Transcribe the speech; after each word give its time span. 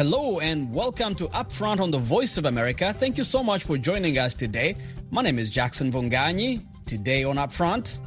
Hello 0.00 0.40
and 0.40 0.72
welcome 0.72 1.14
to 1.16 1.26
Upfront 1.26 1.78
on 1.78 1.90
the 1.90 1.98
Voice 1.98 2.38
of 2.38 2.46
America. 2.46 2.94
Thank 2.94 3.18
you 3.18 3.22
so 3.22 3.42
much 3.42 3.64
for 3.64 3.76
joining 3.76 4.16
us 4.16 4.32
today. 4.32 4.74
My 5.10 5.20
name 5.20 5.38
is 5.38 5.50
Jackson 5.50 5.92
Vunganyi. 5.92 6.64
Today 6.86 7.22
on 7.24 7.36
Upfront, 7.36 7.98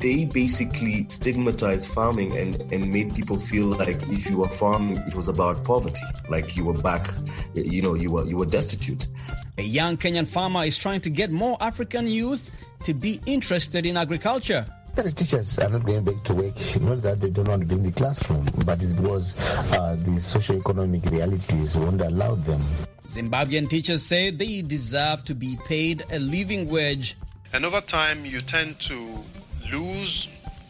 they 0.00 0.24
basically 0.24 1.06
stigmatized 1.08 1.92
farming 1.92 2.36
and, 2.36 2.60
and 2.72 2.92
made 2.92 3.14
people 3.14 3.38
feel 3.38 3.66
like 3.66 4.02
if 4.08 4.28
you 4.28 4.38
were 4.38 4.48
farming, 4.48 4.96
it 5.06 5.14
was 5.14 5.28
about 5.28 5.62
poverty, 5.62 6.02
like 6.28 6.56
you 6.56 6.64
were 6.64 6.74
back, 6.74 7.08
you 7.54 7.80
know, 7.80 7.94
you 7.94 8.10
were 8.10 8.24
you 8.26 8.36
were 8.36 8.46
destitute. 8.46 9.06
a 9.56 9.62
young 9.62 9.96
Kenyan 9.96 10.26
farmer 10.26 10.64
is 10.64 10.76
trying 10.76 11.00
to 11.02 11.10
get 11.10 11.30
more 11.30 11.56
African 11.60 12.08
youth 12.08 12.50
to 12.82 12.92
be 12.92 13.20
interested 13.24 13.86
in 13.86 13.96
agriculture. 13.96 14.66
The 14.94 15.10
teachers 15.10 15.58
are 15.58 15.68
not 15.68 15.84
going 15.84 16.04
back 16.04 16.22
to 16.24 16.34
work, 16.34 16.54
not 16.80 17.00
that 17.02 17.20
they 17.20 17.28
don't 17.28 17.48
want 17.48 17.62
to 17.62 17.66
be 17.66 17.74
in 17.74 17.82
the 17.82 17.90
classroom, 17.92 18.46
but 18.64 18.80
it 18.80 18.96
was 19.00 19.34
uh, 19.72 19.96
the 19.98 20.20
socio-economic 20.20 21.04
realities 21.06 21.76
won't 21.76 22.00
allow 22.00 22.36
them. 22.36 22.62
Zimbabwean 23.08 23.68
teachers 23.68 24.06
say 24.06 24.30
they 24.30 24.62
deserve 24.62 25.24
to 25.24 25.34
be 25.34 25.58
paid 25.64 26.04
a 26.12 26.18
living 26.20 26.68
wage. 26.68 27.16
And 27.52 27.64
over 27.64 27.80
time, 27.80 28.24
you 28.24 28.40
tend 28.40 28.78
to 28.80 29.18
lose 29.70 30.28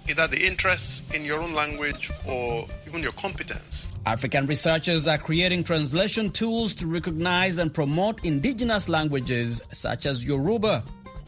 either 0.09 0.27
the 0.27 0.45
interest 0.47 1.03
in 1.13 1.25
your 1.25 1.41
own 1.41 1.53
language 1.53 2.11
or 2.27 2.67
even 2.87 3.03
your 3.03 3.13
competence. 3.13 3.87
African 4.07 4.47
researchers 4.47 5.07
are 5.07 5.19
creating 5.19 5.65
translation 5.65 6.31
tools 6.31 6.75
to 6.77 6.87
recognize 6.87 7.59
and 7.59 7.73
promote 7.73 8.25
indigenous 8.25 8.89
languages 8.89 9.63
such 9.73 10.07
as 10.07 10.25
Yoruba. 10.25 10.83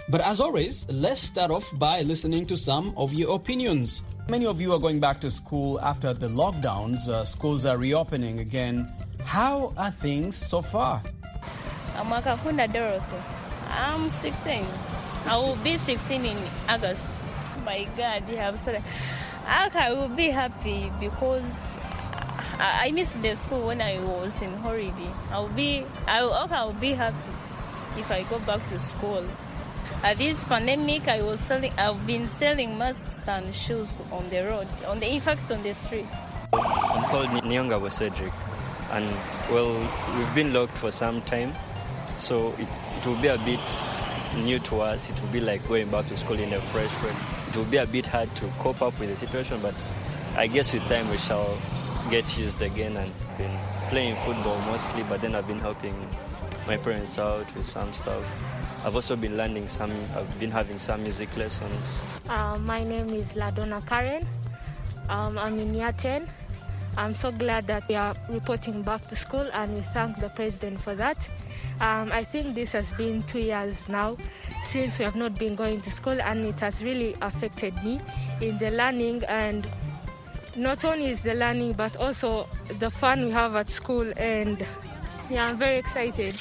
But 0.09 0.21
as 0.21 0.39
always, 0.41 0.87
let's 0.89 1.21
start 1.21 1.51
off 1.51 1.77
by 1.81 2.03
listening 2.03 2.47
to 2.47 2.57
some 2.57 2.95
of 2.97 3.13
your 3.13 3.35
opinions. 3.35 4.03
Many 4.29 4.47
of 4.47 4.61
you 4.61 4.73
are 4.73 4.79
going 4.79 5.01
back 5.01 5.21
to 5.23 5.33
school 5.33 5.81
after 5.81 6.15
the 6.15 6.29
lockdowns. 6.29 7.09
Uh, 7.09 7.25
schools 7.25 7.67
are 7.67 7.77
reopening 7.77 8.39
again. 8.39 8.87
How 9.25 9.73
are 9.77 9.91
things 9.91 10.37
so 10.37 10.63
far? 10.63 11.03
I'm 11.97 12.07
Akakunda 12.07 12.73
Dorothy. 12.73 13.17
I'm 13.69 14.09
16. 14.11 14.65
I 15.27 15.37
will 15.39 15.57
be 15.57 15.77
16 15.77 16.25
in 16.25 16.39
August. 16.69 17.03
My 17.65 17.83
God, 17.97 18.29
you 18.29 18.37
have 18.37 18.61
said 18.61 18.77
Okay, 19.47 19.79
I 19.79 19.93
will 19.93 20.09
be 20.09 20.31
happy 20.31 20.93
because 21.01 21.43
I, 22.59 22.87
I 22.87 22.91
missed 22.93 23.21
the 23.23 23.35
school 23.35 23.67
when 23.67 23.81
I 23.81 23.99
was 23.99 24.41
in 24.41 24.53
holiday. 24.59 25.11
I'll 25.33 25.49
be 25.49 25.85
I 26.07 26.23
will, 26.23 26.35
okay, 26.45 26.55
I'll 26.55 26.73
be 26.75 26.93
happy 26.93 27.35
if 27.99 28.09
I 28.13 28.23
go 28.31 28.39
back 28.41 28.65
to 28.69 28.79
school. 28.79 29.25
At 30.07 30.19
this 30.19 30.45
pandemic, 30.45 31.09
I 31.09 31.21
was 31.21 31.41
selling. 31.41 31.73
I've 31.77 32.07
been 32.07 32.29
selling 32.29 32.79
masks 32.79 33.27
and 33.27 33.53
shoes 33.53 33.99
on 34.13 34.29
the 34.29 34.39
road, 34.45 34.69
on 34.87 35.01
the 35.01 35.13
in 35.13 35.21
fact 35.21 35.51
on 35.51 35.65
the 35.65 35.75
street. 35.75 36.07
I'm 36.53 37.03
called 37.11 37.27
Nyonga 37.43 37.91
Cedric, 37.91 38.33
and 38.93 39.05
well, 39.51 39.75
we've 40.17 40.33
been 40.33 40.53
locked 40.53 40.79
for 40.79 40.93
some 40.93 41.23
time, 41.23 41.53
so 42.19 42.55
it, 42.57 42.69
it 42.99 43.05
will 43.05 43.21
be 43.21 43.27
a 43.27 43.39
bit 43.39 43.59
new 44.45 44.61
to 44.61 44.81
us. 44.83 45.11
It 45.11 45.21
will 45.21 45.31
be 45.31 45.41
like 45.41 45.67
going 45.67 45.89
back 45.89 46.07
to 46.07 46.17
school 46.17 46.39
in 46.39 46.53
a 46.53 46.61
fresh 46.71 47.03
way. 47.03 47.13
It 47.49 47.57
will 47.57 47.65
be 47.65 47.79
a 47.79 47.87
bit 47.87 48.07
hard 48.07 48.33
to 48.37 48.47
cope 48.61 48.83
up 48.83 48.97
with 49.01 49.09
the 49.09 49.17
situation, 49.17 49.59
but 49.61 49.75
I 50.37 50.47
guess 50.47 50.73
with 50.73 50.85
time 50.85 51.11
we 51.11 51.17
shall 51.17 51.59
get 52.13 52.39
used 52.39 52.63
again 52.63 52.97
and 52.97 53.13
been 53.39 53.59
playing 53.89 54.15
football 54.25 54.61
mostly, 54.71 55.03
but 55.09 55.21
then 55.21 55.35
I've 55.35 55.49
been 55.49 55.59
helping 55.59 55.97
my 56.69 56.77
parents 56.77 57.19
out 57.19 57.53
with 57.57 57.67
some 57.67 57.93
stuff. 57.93 58.23
I've 58.87 58.95
also 58.95 59.17
been 59.17 59.37
learning 59.37 59.67
some, 59.67 59.91
I've 60.15 60.39
been 60.39 60.53
having 60.53 60.79
some 60.79 61.03
music 61.03 61.37
lessons. 61.37 62.01
Uh, 62.29 62.57
my 62.61 62.85
name 62.85 63.09
is 63.09 63.33
Ladonna 63.33 63.85
Karen. 63.85 64.25
Um, 65.09 65.37
I'm 65.39 65.59
in 65.59 65.75
year 65.75 65.91
10. 65.91 66.29
I'm 66.97 67.13
so 67.13 67.33
glad 67.33 67.67
that 67.67 67.89
we 67.89 67.97
are 67.97 68.15
reporting 68.29 68.83
back 68.83 69.09
to 69.09 69.17
school 69.17 69.51
and 69.55 69.75
we 69.75 69.81
thank 69.93 70.21
the 70.21 70.29
president 70.29 70.79
for 70.79 70.95
that. 70.95 71.19
Um, 71.81 72.13
I 72.13 72.23
think 72.23 72.55
this 72.55 72.71
has 72.73 72.93
been 72.93 73.25
two 73.25 73.41
years 73.41 73.89
now 73.89 74.17
since 74.65 75.01
we 75.01 75.05
have 75.05 75.17
not 75.17 75.37
been 75.37 75.57
going 75.57 75.81
to 75.81 75.91
school 75.91 76.21
and 76.23 76.47
it 76.47 76.61
has 76.61 76.81
really 76.81 77.17
affected 77.23 77.75
me 77.83 78.01
in 78.41 78.57
the 78.59 78.71
learning 78.71 79.25
and 79.25 79.69
not 80.55 80.85
only 80.85 81.07
is 81.07 81.23
the 81.23 81.35
learning 81.35 81.73
but 81.73 81.97
also 81.97 82.49
the 82.79 82.93
fun 82.93 83.25
we 83.25 83.31
have 83.33 83.57
at 83.57 83.69
school 83.69 84.09
and 84.17 84.65
yeah, 85.29 85.49
I'm 85.49 85.59
very 85.59 85.77
excited. 85.77 86.41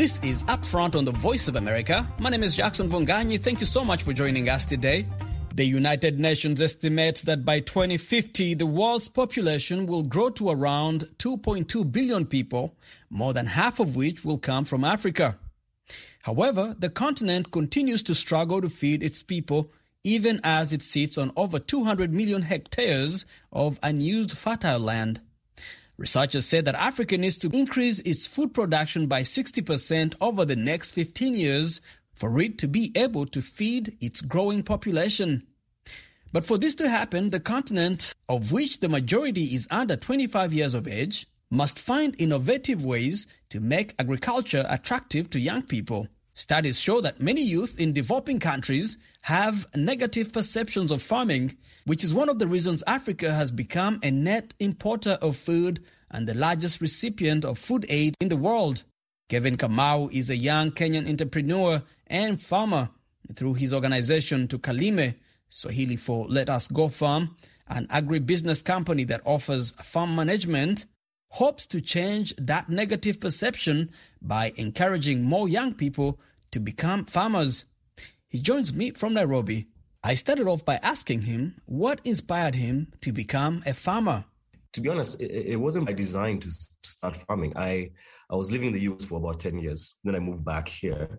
This 0.00 0.18
is 0.20 0.44
Upfront 0.44 0.96
on 0.96 1.04
the 1.04 1.12
Voice 1.12 1.46
of 1.46 1.56
America. 1.56 2.10
My 2.18 2.30
name 2.30 2.42
is 2.42 2.56
Jackson 2.56 2.88
Vunganyi. 2.88 3.38
Thank 3.38 3.60
you 3.60 3.66
so 3.66 3.84
much 3.84 4.02
for 4.02 4.14
joining 4.14 4.48
us 4.48 4.64
today. 4.64 5.06
The 5.56 5.66
United 5.66 6.18
Nations 6.18 6.62
estimates 6.62 7.20
that 7.24 7.44
by 7.44 7.60
2050, 7.60 8.54
the 8.54 8.64
world's 8.64 9.10
population 9.10 9.86
will 9.86 10.02
grow 10.02 10.30
to 10.30 10.48
around 10.48 11.02
2.2 11.18 11.92
billion 11.92 12.24
people, 12.24 12.74
more 13.10 13.34
than 13.34 13.44
half 13.44 13.78
of 13.78 13.94
which 13.94 14.24
will 14.24 14.38
come 14.38 14.64
from 14.64 14.84
Africa. 14.84 15.38
However, 16.22 16.74
the 16.78 16.88
continent 16.88 17.50
continues 17.50 18.02
to 18.04 18.14
struggle 18.14 18.62
to 18.62 18.70
feed 18.70 19.02
its 19.02 19.22
people, 19.22 19.70
even 20.02 20.40
as 20.42 20.72
it 20.72 20.80
sits 20.80 21.18
on 21.18 21.30
over 21.36 21.58
200 21.58 22.10
million 22.10 22.40
hectares 22.40 23.26
of 23.52 23.78
unused 23.82 24.32
fertile 24.38 24.80
land. 24.80 25.20
Researchers 26.00 26.46
say 26.46 26.62
that 26.62 26.74
Africa 26.76 27.18
needs 27.18 27.36
to 27.36 27.50
increase 27.52 27.98
its 27.98 28.26
food 28.26 28.54
production 28.54 29.06
by 29.06 29.20
60% 29.20 30.14
over 30.22 30.46
the 30.46 30.56
next 30.56 30.92
15 30.92 31.34
years 31.34 31.82
for 32.14 32.40
it 32.40 32.56
to 32.56 32.68
be 32.68 32.90
able 32.96 33.26
to 33.26 33.42
feed 33.42 33.98
its 34.00 34.22
growing 34.22 34.62
population. 34.62 35.46
But 36.32 36.46
for 36.46 36.56
this 36.56 36.74
to 36.76 36.88
happen, 36.88 37.28
the 37.28 37.38
continent, 37.38 38.14
of 38.30 38.50
which 38.50 38.80
the 38.80 38.88
majority 38.88 39.54
is 39.54 39.68
under 39.70 39.94
25 39.94 40.54
years 40.54 40.72
of 40.72 40.88
age, 40.88 41.26
must 41.50 41.78
find 41.78 42.18
innovative 42.18 42.82
ways 42.82 43.26
to 43.50 43.60
make 43.60 43.94
agriculture 43.98 44.64
attractive 44.70 45.28
to 45.28 45.38
young 45.38 45.64
people. 45.64 46.08
Studies 46.32 46.80
show 46.80 47.02
that 47.02 47.20
many 47.20 47.44
youth 47.44 47.78
in 47.78 47.92
developing 47.92 48.38
countries 48.38 48.96
have 49.20 49.66
negative 49.76 50.32
perceptions 50.32 50.92
of 50.92 51.02
farming, 51.02 51.58
which 51.86 52.04
is 52.04 52.14
one 52.14 52.28
of 52.28 52.38
the 52.38 52.46
reasons 52.46 52.82
Africa 52.86 53.32
has 53.32 53.50
become 53.50 53.98
a 54.02 54.10
net 54.10 54.54
importer 54.58 55.18
of 55.22 55.36
food 55.36 55.80
and 56.10 56.26
the 56.26 56.34
largest 56.34 56.80
recipient 56.80 57.44
of 57.44 57.58
food 57.58 57.86
aid 57.88 58.14
in 58.20 58.28
the 58.28 58.36
world. 58.36 58.84
Kevin 59.28 59.56
Kamau 59.56 60.12
is 60.12 60.28
a 60.28 60.36
young 60.36 60.72
Kenyan 60.72 61.08
entrepreneur 61.08 61.82
and 62.08 62.40
farmer. 62.40 62.90
Through 63.34 63.54
his 63.54 63.72
organization 63.72 64.48
Tukalime, 64.48 65.14
Swahili 65.48 65.96
for 65.96 66.26
Let 66.28 66.50
Us 66.50 66.66
Go 66.68 66.88
Farm, 66.88 67.36
an 67.68 67.86
agribusiness 67.88 68.64
company 68.64 69.04
that 69.04 69.22
offers 69.24 69.70
farm 69.70 70.16
management, 70.16 70.86
hopes 71.28 71.66
to 71.68 71.80
change 71.80 72.34
that 72.38 72.68
negative 72.68 73.20
perception 73.20 73.88
by 74.20 74.52
encouraging 74.56 75.22
more 75.22 75.48
young 75.48 75.72
people 75.72 76.18
to 76.50 76.58
become 76.58 77.04
farmers. 77.04 77.64
He 78.28 78.38
joins 78.38 78.74
me 78.74 78.90
from 78.90 79.14
Nairobi. 79.14 79.68
I 80.02 80.14
started 80.14 80.46
off 80.46 80.64
by 80.64 80.76
asking 80.82 81.22
him 81.22 81.60
what 81.66 82.00
inspired 82.04 82.54
him 82.54 82.90
to 83.02 83.12
become 83.12 83.62
a 83.66 83.74
farmer. 83.74 84.24
To 84.72 84.80
be 84.80 84.88
honest, 84.88 85.20
it, 85.20 85.30
it 85.30 85.60
wasn't 85.60 85.86
by 85.86 85.92
design 85.92 86.40
to, 86.40 86.48
to 86.48 86.90
start 86.90 87.16
farming. 87.16 87.52
I, 87.54 87.90
I 88.30 88.36
was 88.36 88.50
living 88.50 88.68
in 88.68 88.72
the 88.72 88.80
US 88.92 89.04
for 89.04 89.18
about 89.18 89.40
10 89.40 89.58
years. 89.58 89.96
Then 90.02 90.14
I 90.14 90.20
moved 90.20 90.42
back 90.42 90.68
here. 90.68 91.18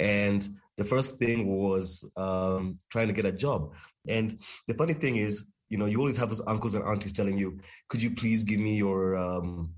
And 0.00 0.48
the 0.76 0.84
first 0.84 1.18
thing 1.18 1.46
was 1.46 2.04
um, 2.16 2.78
trying 2.90 3.06
to 3.06 3.12
get 3.12 3.24
a 3.24 3.32
job. 3.32 3.72
And 4.08 4.40
the 4.66 4.74
funny 4.74 4.94
thing 4.94 5.16
is, 5.16 5.44
you 5.68 5.78
know, 5.78 5.86
you 5.86 5.98
always 5.98 6.16
have 6.16 6.30
those 6.30 6.42
uncles 6.46 6.74
and 6.74 6.84
aunties 6.84 7.12
telling 7.12 7.38
you, 7.38 7.60
could 7.88 8.02
you 8.02 8.12
please 8.16 8.42
give 8.42 8.58
me 8.58 8.76
your 8.76 9.16
um, 9.16 9.74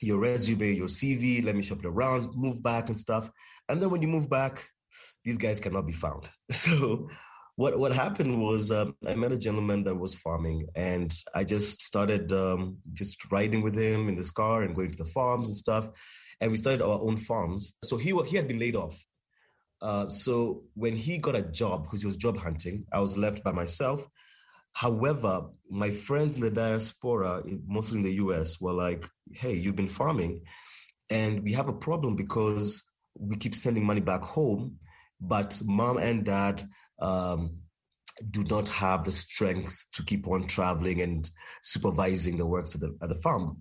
your 0.00 0.18
resume, 0.18 0.74
your 0.74 0.88
CV, 0.88 1.44
let 1.44 1.56
me 1.56 1.62
shop 1.62 1.80
it 1.80 1.86
around, 1.86 2.34
move 2.34 2.62
back 2.62 2.88
and 2.88 2.96
stuff. 2.96 3.30
And 3.68 3.82
then 3.82 3.90
when 3.90 4.00
you 4.00 4.08
move 4.08 4.30
back, 4.30 4.64
these 5.24 5.38
guys 5.38 5.60
cannot 5.60 5.86
be 5.86 5.92
found. 5.92 6.30
So 6.50 7.08
what 7.60 7.78
what 7.78 7.92
happened 7.92 8.40
was 8.40 8.70
um, 8.70 8.96
I 9.06 9.14
met 9.14 9.32
a 9.32 9.36
gentleman 9.36 9.84
that 9.84 9.94
was 9.94 10.14
farming, 10.14 10.68
and 10.74 11.12
I 11.34 11.44
just 11.44 11.82
started 11.82 12.32
um, 12.32 12.78
just 12.94 13.30
riding 13.30 13.60
with 13.60 13.76
him 13.76 14.08
in 14.08 14.16
this 14.16 14.30
car 14.30 14.62
and 14.62 14.74
going 14.74 14.92
to 14.92 14.96
the 15.04 15.10
farms 15.10 15.50
and 15.50 15.58
stuff. 15.58 15.90
And 16.40 16.50
we 16.50 16.56
started 16.56 16.80
our 16.80 16.98
own 16.98 17.18
farms. 17.18 17.74
So 17.84 17.98
he 17.98 18.18
he 18.30 18.36
had 18.36 18.48
been 18.48 18.58
laid 18.58 18.76
off. 18.76 18.96
Uh, 19.82 20.08
so 20.08 20.62
when 20.72 20.96
he 20.96 21.18
got 21.18 21.36
a 21.36 21.42
job 21.42 21.82
because 21.82 22.00
he 22.00 22.06
was 22.06 22.16
job 22.16 22.38
hunting, 22.38 22.86
I 22.94 23.00
was 23.00 23.18
left 23.18 23.44
by 23.44 23.52
myself. 23.52 24.08
However, 24.72 25.34
my 25.68 25.90
friends 25.90 26.36
in 26.36 26.42
the 26.42 26.50
diaspora, 26.50 27.42
mostly 27.66 27.98
in 27.98 28.04
the 28.04 28.14
US, 28.24 28.58
were 28.58 28.72
like, 28.72 29.06
hey, 29.34 29.54
you've 29.54 29.76
been 29.76 29.96
farming. 30.00 30.40
And 31.10 31.42
we 31.42 31.52
have 31.52 31.68
a 31.68 31.80
problem 31.86 32.16
because 32.16 32.82
we 33.18 33.36
keep 33.36 33.54
sending 33.54 33.84
money 33.84 34.00
back 34.00 34.22
home, 34.22 34.78
but 35.20 35.60
mom 35.66 35.98
and 35.98 36.24
dad 36.24 36.66
um, 37.00 37.58
do 38.30 38.44
not 38.44 38.68
have 38.68 39.04
the 39.04 39.12
strength 39.12 39.84
to 39.92 40.04
keep 40.04 40.28
on 40.28 40.46
traveling 40.46 41.00
and 41.00 41.30
supervising 41.62 42.36
the 42.36 42.46
works 42.46 42.74
at 42.74 42.80
the, 42.80 42.96
at 43.02 43.08
the 43.08 43.14
farm. 43.16 43.56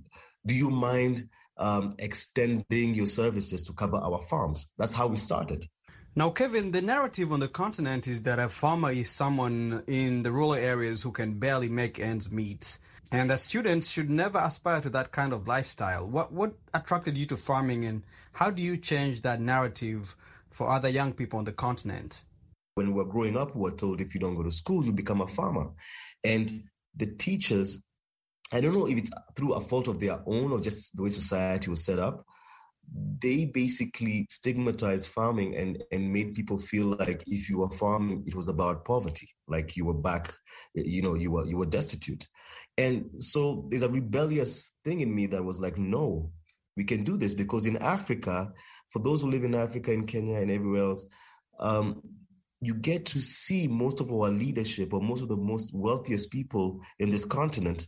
Do 0.45 0.53
you 0.53 0.69
mind 0.69 1.29
um, 1.57 1.95
extending 1.99 2.93
your 2.93 3.05
services 3.05 3.63
to 3.65 3.73
cover 3.73 3.97
our 3.97 4.21
farms? 4.29 4.71
That's 4.77 4.93
how 4.93 5.07
we 5.07 5.17
started. 5.17 5.67
Now, 6.15 6.31
Kevin, 6.31 6.71
the 6.71 6.81
narrative 6.81 7.31
on 7.31 7.39
the 7.39 7.47
continent 7.47 8.07
is 8.07 8.23
that 8.23 8.39
a 8.39 8.49
farmer 8.49 8.91
is 8.91 9.09
someone 9.09 9.83
in 9.87 10.23
the 10.23 10.31
rural 10.31 10.55
areas 10.55 11.01
who 11.01 11.11
can 11.11 11.39
barely 11.39 11.69
make 11.69 11.99
ends 11.99 12.31
meet, 12.31 12.79
and 13.11 13.29
that 13.29 13.39
students 13.39 13.89
should 13.89 14.09
never 14.09 14.39
aspire 14.39 14.81
to 14.81 14.89
that 14.89 15.11
kind 15.11 15.33
of 15.33 15.47
lifestyle. 15.47 16.09
What 16.09 16.33
what 16.33 16.53
attracted 16.73 17.17
you 17.17 17.25
to 17.27 17.37
farming, 17.37 17.85
and 17.85 18.03
how 18.33 18.49
do 18.49 18.61
you 18.63 18.75
change 18.75 19.21
that 19.21 19.39
narrative 19.39 20.15
for 20.49 20.69
other 20.69 20.89
young 20.89 21.13
people 21.13 21.39
on 21.39 21.45
the 21.45 21.53
continent? 21.53 22.23
When 22.79 22.87
we 22.93 22.93
were 22.93 23.11
growing 23.13 23.37
up, 23.37 23.55
we 23.55 23.61
were 23.61 23.77
told 23.83 24.01
if 24.01 24.13
you 24.13 24.21
don't 24.21 24.35
go 24.35 24.43
to 24.43 24.51
school, 24.51 24.85
you 24.85 24.93
become 24.93 25.21
a 25.21 25.27
farmer, 25.27 25.67
and 26.23 26.63
the 26.95 27.07
teachers. 27.07 27.83
I 28.51 28.61
don't 28.61 28.73
know 28.73 28.87
if 28.87 28.97
it's 28.97 29.11
through 29.35 29.53
a 29.53 29.61
fault 29.61 29.87
of 29.87 29.99
their 29.99 30.19
own 30.25 30.51
or 30.51 30.59
just 30.59 30.95
the 30.95 31.03
way 31.03 31.09
society 31.09 31.69
was 31.69 31.85
set 31.85 31.99
up 31.99 32.25
they 33.21 33.45
basically 33.45 34.25
stigmatized 34.29 35.09
farming 35.09 35.55
and 35.55 35.83
and 35.91 36.11
made 36.11 36.33
people 36.33 36.57
feel 36.57 36.97
like 36.99 37.23
if 37.27 37.49
you 37.49 37.59
were 37.59 37.69
farming 37.69 38.23
it 38.25 38.35
was 38.35 38.47
about 38.47 38.85
poverty 38.85 39.29
like 39.47 39.75
you 39.75 39.85
were 39.85 39.93
back 39.93 40.33
you 40.73 41.01
know 41.01 41.15
you 41.15 41.31
were 41.31 41.45
you 41.45 41.57
were 41.57 41.65
destitute 41.65 42.27
and 42.77 43.05
so 43.21 43.67
there's 43.69 43.83
a 43.83 43.89
rebellious 43.89 44.71
thing 44.83 45.01
in 45.01 45.13
me 45.13 45.27
that 45.27 45.43
was 45.43 45.59
like 45.59 45.77
no 45.77 46.31
we 46.77 46.83
can 46.83 47.03
do 47.03 47.17
this 47.17 47.33
because 47.33 47.65
in 47.65 47.77
africa 47.77 48.51
for 48.89 48.99
those 48.99 49.21
who 49.21 49.29
live 49.29 49.43
in 49.43 49.55
africa 49.55 49.91
in 49.91 50.05
kenya 50.05 50.37
and 50.37 50.51
everywhere 50.51 50.83
else 50.83 51.05
um, 51.59 52.01
you 52.61 52.73
get 52.73 53.05
to 53.05 53.21
see 53.21 53.67
most 53.67 54.01
of 54.01 54.11
our 54.11 54.29
leadership 54.29 54.93
or 54.93 55.01
most 55.01 55.21
of 55.21 55.27
the 55.27 55.35
most 55.35 55.73
wealthiest 55.73 56.29
people 56.31 56.79
in 56.99 57.09
this 57.09 57.25
continent 57.25 57.87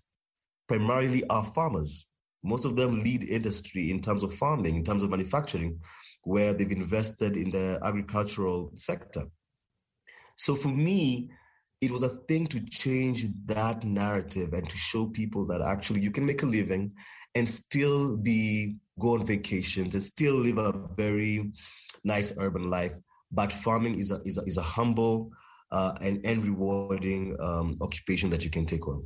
primarily 0.67 1.25
are 1.27 1.43
farmers 1.43 2.07
most 2.43 2.65
of 2.65 2.75
them 2.75 3.03
lead 3.03 3.23
industry 3.23 3.91
in 3.91 4.01
terms 4.01 4.23
of 4.23 4.33
farming, 4.33 4.75
in 4.75 4.83
terms 4.83 5.03
of 5.03 5.09
manufacturing, 5.09 5.79
where 6.23 6.53
they've 6.53 6.71
invested 6.71 7.37
in 7.37 7.51
the 7.51 7.79
agricultural 7.83 8.71
sector. 8.75 9.25
So 10.37 10.55
for 10.55 10.69
me, 10.69 11.29
it 11.81 11.91
was 11.91 12.03
a 12.03 12.09
thing 12.09 12.47
to 12.47 12.59
change 12.65 13.25
that 13.45 13.83
narrative 13.83 14.53
and 14.53 14.67
to 14.67 14.77
show 14.77 15.07
people 15.07 15.45
that 15.47 15.61
actually 15.61 16.01
you 16.01 16.11
can 16.11 16.25
make 16.25 16.43
a 16.43 16.47
living 16.47 16.91
and 17.33 17.49
still 17.49 18.17
be 18.17 18.77
go 18.99 19.13
on 19.13 19.25
vacations 19.25 19.95
and 19.95 20.03
still 20.03 20.35
live 20.35 20.57
a 20.57 20.73
very 20.95 21.51
nice 22.03 22.37
urban 22.37 22.69
life. 22.69 22.93
But 23.31 23.53
farming 23.53 23.97
is 23.99 24.11
a 24.11 24.21
is 24.25 24.37
a, 24.37 24.43
is 24.43 24.57
a 24.57 24.61
humble 24.61 25.31
uh, 25.71 25.93
and 26.01 26.25
and 26.25 26.45
rewarding 26.45 27.37
um, 27.39 27.77
occupation 27.81 28.29
that 28.31 28.43
you 28.43 28.49
can 28.49 28.65
take 28.65 28.87
on. 28.87 29.05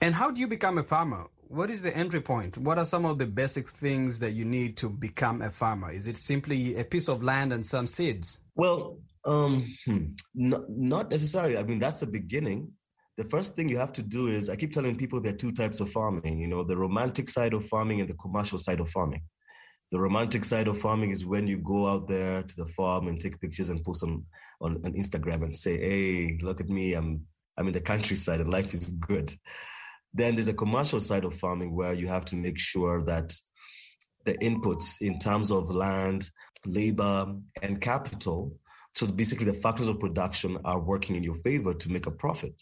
And 0.00 0.14
how 0.14 0.30
do 0.30 0.40
you 0.40 0.48
become 0.48 0.78
a 0.78 0.82
farmer? 0.82 1.26
what 1.48 1.70
is 1.70 1.82
the 1.82 1.96
entry 1.96 2.20
point? 2.20 2.58
What 2.58 2.78
are 2.78 2.86
some 2.86 3.04
of 3.04 3.18
the 3.18 3.26
basic 3.26 3.68
things 3.68 4.18
that 4.18 4.32
you 4.32 4.44
need 4.44 4.76
to 4.78 4.88
become 4.88 5.42
a 5.42 5.50
farmer? 5.50 5.90
Is 5.90 6.06
it 6.06 6.16
simply 6.16 6.76
a 6.76 6.84
piece 6.84 7.08
of 7.08 7.22
land 7.22 7.52
and 7.52 7.66
some 7.66 7.86
seeds? 7.86 8.40
Well, 8.56 8.98
um, 9.24 9.72
hmm, 9.84 10.06
not, 10.34 10.68
not 10.68 11.10
necessarily. 11.10 11.56
I 11.56 11.62
mean, 11.62 11.78
that's 11.78 12.00
the 12.00 12.06
beginning. 12.06 12.72
The 13.16 13.24
first 13.24 13.54
thing 13.54 13.68
you 13.68 13.78
have 13.78 13.92
to 13.94 14.02
do 14.02 14.28
is 14.28 14.50
I 14.50 14.56
keep 14.56 14.72
telling 14.72 14.96
people 14.96 15.20
there 15.20 15.32
are 15.32 15.36
two 15.36 15.52
types 15.52 15.80
of 15.80 15.90
farming, 15.90 16.40
you 16.40 16.48
know, 16.48 16.64
the 16.64 16.76
romantic 16.76 17.28
side 17.28 17.54
of 17.54 17.64
farming 17.66 18.00
and 18.00 18.10
the 18.10 18.14
commercial 18.14 18.58
side 18.58 18.80
of 18.80 18.90
farming. 18.90 19.22
The 19.94 20.00
romantic 20.00 20.44
side 20.44 20.66
of 20.66 20.76
farming 20.76 21.12
is 21.12 21.24
when 21.24 21.46
you 21.46 21.56
go 21.56 21.86
out 21.86 22.08
there 22.08 22.42
to 22.42 22.56
the 22.56 22.66
farm 22.66 23.06
and 23.06 23.20
take 23.20 23.40
pictures 23.40 23.68
and 23.68 23.80
post 23.84 24.02
on, 24.02 24.24
on, 24.60 24.80
on 24.84 24.92
Instagram 24.94 25.44
and 25.44 25.56
say, 25.56 25.78
hey, 25.78 26.36
look 26.42 26.60
at 26.60 26.68
me, 26.68 26.94
I'm 26.94 27.24
I'm 27.56 27.68
in 27.68 27.74
the 27.74 27.80
countryside 27.80 28.40
and 28.40 28.52
life 28.52 28.74
is 28.74 28.90
good. 28.90 29.32
Then 30.12 30.34
there's 30.34 30.48
a 30.48 30.52
commercial 30.52 30.98
side 30.98 31.24
of 31.24 31.38
farming 31.38 31.76
where 31.76 31.92
you 31.92 32.08
have 32.08 32.24
to 32.24 32.34
make 32.34 32.58
sure 32.58 33.04
that 33.04 33.32
the 34.24 34.36
inputs 34.38 35.00
in 35.00 35.20
terms 35.20 35.52
of 35.52 35.70
land, 35.70 36.28
labor, 36.66 37.32
and 37.62 37.80
capital, 37.80 38.52
so 38.96 39.06
basically 39.06 39.46
the 39.46 39.54
factors 39.54 39.86
of 39.86 40.00
production 40.00 40.58
are 40.64 40.80
working 40.80 41.14
in 41.14 41.22
your 41.22 41.36
favor 41.36 41.72
to 41.72 41.88
make 41.88 42.06
a 42.06 42.10
profit. 42.10 42.60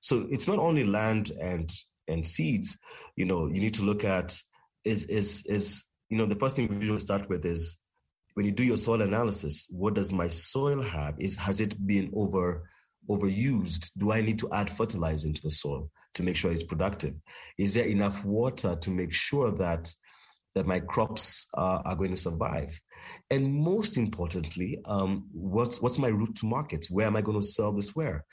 So 0.00 0.26
it's 0.32 0.48
not 0.48 0.58
only 0.58 0.82
land 0.82 1.30
and 1.40 1.72
and 2.08 2.26
seeds. 2.26 2.76
You 3.14 3.26
know, 3.26 3.46
you 3.46 3.60
need 3.60 3.74
to 3.74 3.84
look 3.84 4.02
at 4.02 4.36
is 4.84 5.04
is 5.04 5.46
is 5.46 5.84
you 6.12 6.18
know 6.18 6.26
the 6.26 6.36
first 6.36 6.56
thing 6.56 6.68
we 6.68 6.76
usually 6.76 6.98
start 6.98 7.28
with 7.28 7.44
is 7.44 7.78
when 8.34 8.46
you 8.46 8.52
do 8.52 8.64
your 8.64 8.76
soil 8.76 9.02
analysis, 9.02 9.68
what 9.70 9.94
does 9.94 10.12
my 10.12 10.28
soil 10.28 10.82
have? 10.82 11.14
Is 11.18 11.36
has 11.36 11.60
it 11.60 11.74
been 11.86 12.10
over 12.14 12.68
overused? 13.08 13.90
Do 13.98 14.12
I 14.12 14.20
need 14.20 14.38
to 14.40 14.52
add 14.52 14.70
fertilizer 14.70 15.26
into 15.26 15.42
the 15.42 15.50
soil? 15.50 15.90
to 16.14 16.22
make 16.22 16.36
sure 16.36 16.52
it's 16.52 16.62
productive? 16.62 17.14
Is 17.58 17.74
there 17.74 17.86
enough 17.86 18.24
water 18.24 18.76
to 18.76 18.90
make 18.90 19.12
sure 19.12 19.50
that 19.52 19.92
that 20.54 20.66
my 20.66 20.80
crops 20.80 21.48
are 21.54 21.96
going 21.96 22.10
to 22.10 22.16
survive? 22.16 22.78
And 23.30 23.54
most 23.54 23.96
importantly, 23.96 24.78
um, 24.84 25.28
what's 25.32 25.80
what's 25.80 25.98
my 25.98 26.08
route 26.08 26.36
to 26.36 26.46
market? 26.46 26.86
Where 26.90 27.06
am 27.06 27.16
I 27.16 27.22
going 27.22 27.40
to 27.40 27.46
sell 27.46 27.72
this? 27.72 27.94
Where? 27.94 28.24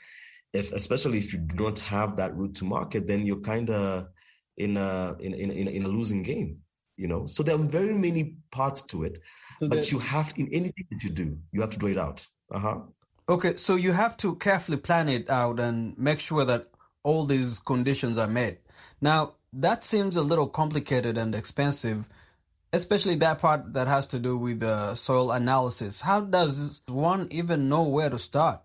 If 0.52 0.72
especially 0.72 1.18
if 1.18 1.32
you 1.32 1.38
do 1.38 1.64
not 1.64 1.78
have 1.80 2.16
that 2.16 2.36
route 2.36 2.54
to 2.56 2.64
market, 2.64 3.06
then 3.06 3.24
you're 3.24 3.40
kind 3.40 3.70
of 3.70 4.08
in 4.56 4.76
a 4.76 5.16
in, 5.20 5.34
in 5.34 5.68
in 5.68 5.84
a 5.84 5.88
losing 5.88 6.22
game. 6.22 6.58
You 7.00 7.08
know, 7.08 7.26
so 7.26 7.42
there 7.42 7.54
are 7.54 7.58
very 7.58 7.94
many 7.94 8.36
parts 8.50 8.82
to 8.82 9.04
it, 9.04 9.22
so 9.56 9.68
but 9.68 9.90
you 9.90 9.98
have 10.00 10.34
in 10.36 10.48
anything 10.52 10.84
that 10.90 11.02
you 11.02 11.08
do, 11.08 11.38
you 11.50 11.62
have 11.62 11.70
to 11.70 11.78
draw 11.78 11.88
it 11.88 11.96
out. 11.96 12.26
Uh 12.52 12.58
huh. 12.58 12.78
Okay, 13.26 13.56
so 13.56 13.76
you 13.76 13.92
have 13.92 14.18
to 14.18 14.36
carefully 14.36 14.76
plan 14.76 15.08
it 15.08 15.30
out 15.30 15.60
and 15.60 15.96
make 15.96 16.20
sure 16.20 16.44
that 16.44 16.68
all 17.02 17.24
these 17.24 17.58
conditions 17.60 18.18
are 18.18 18.26
met. 18.26 18.60
Now, 19.00 19.32
that 19.54 19.82
seems 19.82 20.16
a 20.16 20.22
little 20.22 20.46
complicated 20.46 21.16
and 21.16 21.34
expensive, 21.34 22.04
especially 22.74 23.14
that 23.16 23.38
part 23.38 23.72
that 23.72 23.88
has 23.88 24.08
to 24.08 24.18
do 24.18 24.36
with 24.36 24.60
the 24.60 24.94
soil 24.94 25.30
analysis. 25.30 26.02
How 26.02 26.20
does 26.20 26.82
one 26.86 27.28
even 27.30 27.70
know 27.70 27.84
where 27.84 28.10
to 28.10 28.18
start? 28.18 28.60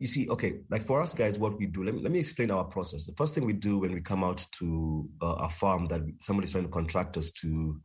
You 0.00 0.06
see, 0.06 0.30
okay, 0.30 0.60
like 0.70 0.86
for 0.86 1.02
us 1.02 1.12
guys, 1.12 1.38
what 1.38 1.58
we 1.58 1.66
do, 1.66 1.84
let 1.84 1.94
me, 1.94 2.00
let 2.00 2.10
me 2.10 2.18
explain 2.18 2.50
our 2.50 2.64
process. 2.64 3.04
The 3.04 3.12
first 3.12 3.34
thing 3.34 3.44
we 3.44 3.52
do 3.52 3.78
when 3.78 3.92
we 3.92 4.00
come 4.00 4.24
out 4.24 4.44
to 4.52 5.06
uh, 5.22 5.36
a 5.40 5.48
farm 5.50 5.86
that 5.88 6.00
somebody's 6.20 6.52
trying 6.52 6.64
to 6.64 6.70
contract 6.70 7.18
us 7.18 7.30
to, 7.32 7.78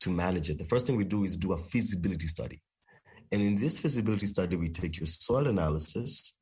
to 0.00 0.10
manage 0.10 0.50
it, 0.50 0.58
the 0.58 0.64
first 0.64 0.86
thing 0.86 0.96
we 0.96 1.04
do 1.04 1.22
is 1.22 1.36
do 1.36 1.52
a 1.52 1.56
feasibility 1.56 2.26
study. 2.26 2.60
And 3.30 3.40
in 3.40 3.54
this 3.54 3.78
feasibility 3.78 4.26
study, 4.26 4.56
we 4.56 4.70
take 4.70 4.98
your 4.98 5.06
soil 5.06 5.46
analysis, 5.46 6.36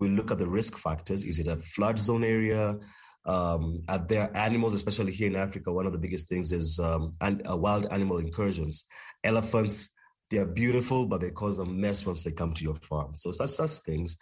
we 0.00 0.10
look 0.10 0.30
at 0.30 0.38
the 0.38 0.46
risk 0.46 0.76
factors. 0.76 1.24
Is 1.24 1.38
it 1.38 1.48
a 1.48 1.56
flood 1.56 1.98
zone 1.98 2.22
area? 2.22 2.76
Um, 3.24 3.82
are 3.88 3.98
there 3.98 4.30
animals, 4.36 4.74
especially 4.74 5.12
here 5.12 5.28
in 5.28 5.36
Africa? 5.36 5.72
One 5.72 5.86
of 5.86 5.92
the 5.92 5.98
biggest 5.98 6.28
things 6.28 6.52
is 6.52 6.78
um, 6.78 7.12
and, 7.22 7.42
uh, 7.50 7.56
wild 7.56 7.86
animal 7.90 8.18
incursions. 8.18 8.84
Elephants, 9.24 9.88
they 10.30 10.38
are 10.38 10.46
beautiful, 10.46 11.06
but 11.06 11.22
they 11.22 11.30
cause 11.30 11.58
a 11.58 11.64
mess 11.64 12.04
once 12.04 12.22
they 12.22 12.32
come 12.32 12.52
to 12.52 12.64
your 12.64 12.76
farm. 12.76 13.14
So 13.14 13.30
such 13.30 13.50
such 13.50 13.70
things, 13.70 14.16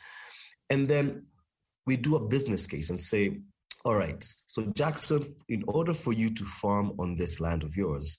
and 0.70 0.88
then 0.88 1.26
we 1.86 1.96
do 1.96 2.16
a 2.16 2.28
business 2.28 2.66
case 2.66 2.90
and 2.90 3.00
say, 3.00 3.38
all 3.84 3.94
right, 3.94 4.26
so 4.46 4.62
Jackson, 4.74 5.34
in 5.48 5.62
order 5.68 5.94
for 5.94 6.12
you 6.12 6.34
to 6.34 6.44
farm 6.44 6.92
on 6.98 7.16
this 7.16 7.40
land 7.40 7.62
of 7.62 7.76
yours, 7.76 8.18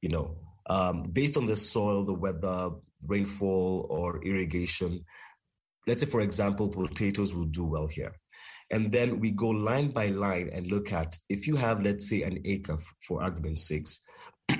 you 0.00 0.08
know, 0.08 0.36
um, 0.68 1.02
based 1.12 1.36
on 1.36 1.46
the 1.46 1.56
soil, 1.56 2.04
the 2.04 2.14
weather, 2.14 2.70
rainfall, 3.06 3.86
or 3.90 4.22
irrigation, 4.24 5.04
let's 5.86 6.00
say, 6.00 6.06
for 6.06 6.20
example, 6.20 6.68
potatoes 6.68 7.34
will 7.34 7.46
do 7.46 7.64
well 7.64 7.88
here. 7.88 8.12
And 8.70 8.92
then 8.92 9.18
we 9.18 9.32
go 9.32 9.48
line 9.48 9.90
by 9.90 10.06
line 10.08 10.50
and 10.52 10.68
look 10.68 10.92
at 10.92 11.18
if 11.28 11.48
you 11.48 11.56
have, 11.56 11.82
let's 11.82 12.08
say, 12.08 12.22
an 12.22 12.38
acre 12.44 12.78
for 13.06 13.20
argument's 13.20 13.66
sake, 13.66 13.88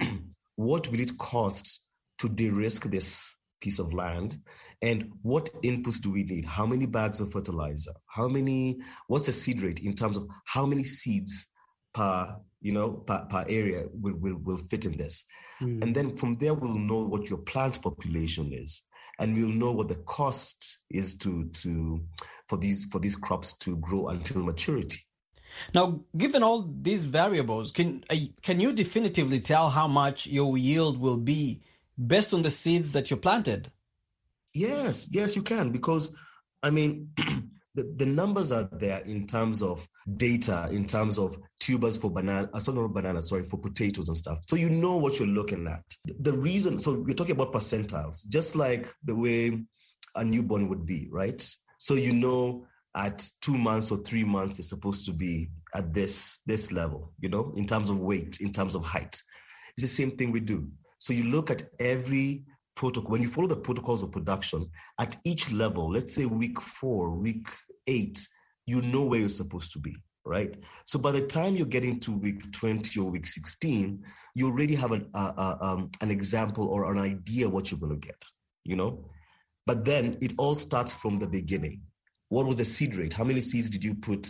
what 0.57 0.89
will 0.89 1.01
it 1.01 1.17
cost 1.17 1.83
to 2.19 2.29
de-risk 2.29 2.91
this 2.91 3.37
piece 3.61 3.79
of 3.79 3.95
land? 3.95 4.41
And 4.83 5.11
what 5.23 5.51
inputs 5.63 6.01
do 6.01 6.11
we 6.11 6.25
need? 6.25 6.47
How 6.47 6.65
many 6.65 6.87
bags 6.87 7.21
of 7.21 7.33
fertilizer? 7.33 7.93
How 8.07 8.29
many, 8.29 8.81
what's 9.09 9.27
the 9.27 9.33
seed 9.33 9.63
rate 9.63 9.81
in 9.81 9.95
terms 9.95 10.17
of 10.17 10.27
how 10.47 10.65
many 10.65 10.85
seeds 10.85 11.47
per, 11.93 12.37
you 12.63 12.73
know, 12.73 12.93
per, 12.93 13.27
per 13.29 13.45
area 13.49 13.85
will, 13.93 14.15
will, 14.15 14.37
will 14.37 14.57
fit 14.57 14.87
in 14.87 14.97
this? 14.97 15.25
Mm. 15.61 15.83
And 15.83 15.95
then 15.95 16.17
from 16.17 16.37
there, 16.37 16.55
we'll 16.55 16.79
know 16.79 17.01
what 17.01 17.29
your 17.29 17.41
plant 17.41 17.83
population 17.83 18.53
is 18.55 18.83
and 19.21 19.37
we'll 19.37 19.49
know 19.49 19.71
what 19.71 19.89
the 19.89 19.97
cost 19.97 20.79
is 20.91 21.15
to 21.15 21.49
to 21.51 22.03
for 22.49 22.57
these 22.57 22.87
for 22.87 22.99
these 22.99 23.15
crops 23.15 23.53
to 23.59 23.77
grow 23.77 24.09
until 24.09 24.43
maturity. 24.43 25.07
Now, 25.75 26.01
given 26.17 26.43
all 26.43 26.73
these 26.81 27.05
variables, 27.05 27.71
can 27.71 28.03
uh, 28.11 28.17
can 28.43 28.59
you 28.59 28.73
definitively 28.73 29.41
tell 29.41 29.69
how 29.69 29.87
much 29.87 30.27
your 30.27 30.57
yield 30.57 30.99
will 30.99 31.19
be 31.19 31.63
based 32.05 32.33
on 32.33 32.43
the 32.43 32.51
seeds 32.51 32.93
that 32.93 33.11
you 33.11 33.17
planted? 33.17 33.71
Yes, 34.53 35.09
yes, 35.11 35.37
you 35.37 35.43
can 35.43 35.71
because 35.71 36.15
I 36.63 36.71
mean 36.71 37.11
the, 37.75 37.93
the 37.97 38.07
numbers 38.07 38.53
are 38.53 38.69
there 38.73 39.01
in 39.01 39.27
terms 39.27 39.63
of 39.63 39.87
data, 40.17 40.69
in 40.71 40.87
terms 40.87 41.19
of 41.19 41.37
tubers 41.61 41.97
for 41.97 42.11
banana, 42.11 42.49
uh, 42.53 42.59
sorry, 42.59 42.79
not 42.79 42.93
banana, 42.93 43.23
sorry, 43.23 43.45
for 43.45 43.59
potatoes 43.59 44.09
and 44.09 44.17
stuff. 44.17 44.39
So 44.49 44.57
you 44.57 44.71
know 44.71 44.97
what 44.97 45.19
you're 45.19 45.29
looking 45.29 45.67
at. 45.69 45.85
The 46.21 46.33
reason, 46.33 46.79
so 46.79 46.95
we're 47.01 47.15
talking 47.15 47.37
about 47.37 47.53
percentiles, 47.53 48.27
just 48.29 48.57
like 48.57 48.93
the 49.05 49.15
way 49.15 49.63
a 50.17 50.25
newborn 50.25 50.69
would 50.69 50.85
be, 50.85 51.09
right? 51.11 51.47
So 51.79 51.95
you 51.95 52.13
know 52.13 52.67
at 52.97 53.27
two 53.41 53.57
months 53.57 53.93
or 53.93 53.99
three 53.99 54.25
months 54.25 54.59
it's 54.59 54.69
supposed 54.69 55.07
to 55.07 55.13
be 55.13 55.49
at 55.75 55.93
this 55.93 56.41
this 56.47 56.73
level, 56.73 57.13
you 57.21 57.29
know, 57.29 57.53
in 57.57 57.67
terms 57.67 57.89
of 57.89 58.01
weight, 58.01 58.39
in 58.41 58.53
terms 58.53 58.75
of 58.75 58.85
height. 58.85 59.23
It's 59.77 59.83
the 59.83 59.87
same 59.87 60.17
thing 60.17 60.33
we 60.33 60.41
do. 60.41 60.69
So 60.99 61.13
you 61.13 61.25
look 61.25 61.51
at 61.51 61.63
every 61.79 62.45
protocol, 62.75 63.11
when 63.11 63.23
you 63.23 63.29
follow 63.29 63.49
the 63.49 63.57
protocols 63.57 64.03
of 64.03 64.13
production 64.13 64.69
at 64.99 65.17
each 65.25 65.51
level, 65.51 65.91
let's 65.91 66.15
say 66.15 66.27
week 66.27 66.61
four, 66.61 67.11
week 67.11 67.49
eight, 67.87 68.27
you 68.67 68.81
know 68.83 69.05
where 69.05 69.21
you're 69.21 69.29
supposed 69.29 69.73
to 69.73 69.79
be, 69.79 69.97
right? 70.25 70.57
So 70.85 70.99
by 70.99 71.13
the 71.13 71.27
time 71.27 71.57
you're 71.57 71.67
getting 71.67 72.01
to 72.01 72.13
week 72.13 72.53
20 72.53 72.99
or 73.01 73.11
week 73.11 73.27
16, 73.27 74.03
you 74.35 74.47
already 74.47 74.75
have 74.75 74.93
an, 74.93 75.09
uh, 75.15 75.33
uh, 75.37 75.57
um, 75.61 75.91
an 76.01 76.11
example 76.11 76.69
or 76.69 76.91
an 76.93 76.99
idea 76.99 77.49
what 77.49 77.71
you're 77.71 77.81
going 77.81 77.99
to 77.99 78.07
get, 78.07 78.25
you 78.65 78.77
know? 78.77 79.05
But 79.67 79.85
then 79.85 80.17
it 80.21 80.33
all 80.39 80.55
starts 80.55 80.95
from 80.95 81.19
the 81.19 81.27
beginning. 81.27 81.83
What 82.29 82.47
was 82.47 82.57
the 82.57 82.65
seed 82.65 82.97
rate? 82.97 83.13
How 83.13 83.25
many 83.25 83.41
seeds 83.41 83.71
did 83.71 83.85
you 83.85 83.95
put 83.95 84.29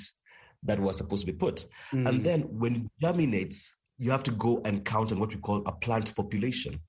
that 0.63 0.81
were 0.81 0.93
supposed 0.93 1.27
to 1.27 1.33
be 1.33 1.39
put? 1.39 1.67
Mm. 1.93 2.09
And 2.09 2.25
then 2.25 2.41
when 2.43 2.77
it 2.77 2.83
germinates, 3.03 3.77
you 3.99 4.11
have 4.11 4.23
to 4.25 4.31
go 4.33 4.63
and 4.65 4.85
count 4.85 5.13
on 5.13 5.21
what 5.21 5.35
we 5.35 5.41
call 5.41 5.63
a 5.67 5.73
plant 5.73 6.15
population. 6.17 6.81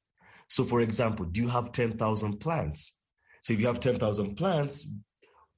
So, 0.51 0.65
for 0.65 0.81
example, 0.81 1.25
do 1.27 1.39
you 1.39 1.47
have 1.47 1.71
10,000 1.71 2.37
plants? 2.41 2.97
So, 3.39 3.53
if 3.53 3.61
you 3.61 3.67
have 3.67 3.79
10,000 3.79 4.35
plants, 4.35 4.85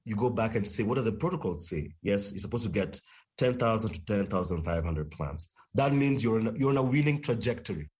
you 0.04 0.14
go 0.14 0.30
back 0.30 0.54
and 0.54 0.68
say, 0.68 0.84
what 0.84 0.94
does 0.94 1.06
the 1.06 1.12
protocol 1.12 1.58
say? 1.58 1.90
Yes, 2.00 2.30
you're 2.30 2.38
supposed 2.38 2.62
to 2.62 2.70
get 2.70 3.00
10,000 3.38 3.90
to 3.92 4.04
10,500 4.04 5.10
plants. 5.10 5.48
That 5.74 5.92
means 5.92 6.22
you're 6.22 6.38
in, 6.38 6.46
a, 6.46 6.52
you're 6.52 6.70
on 6.70 6.76
a 6.76 6.82
winning 6.82 7.20
trajectory. 7.20 7.90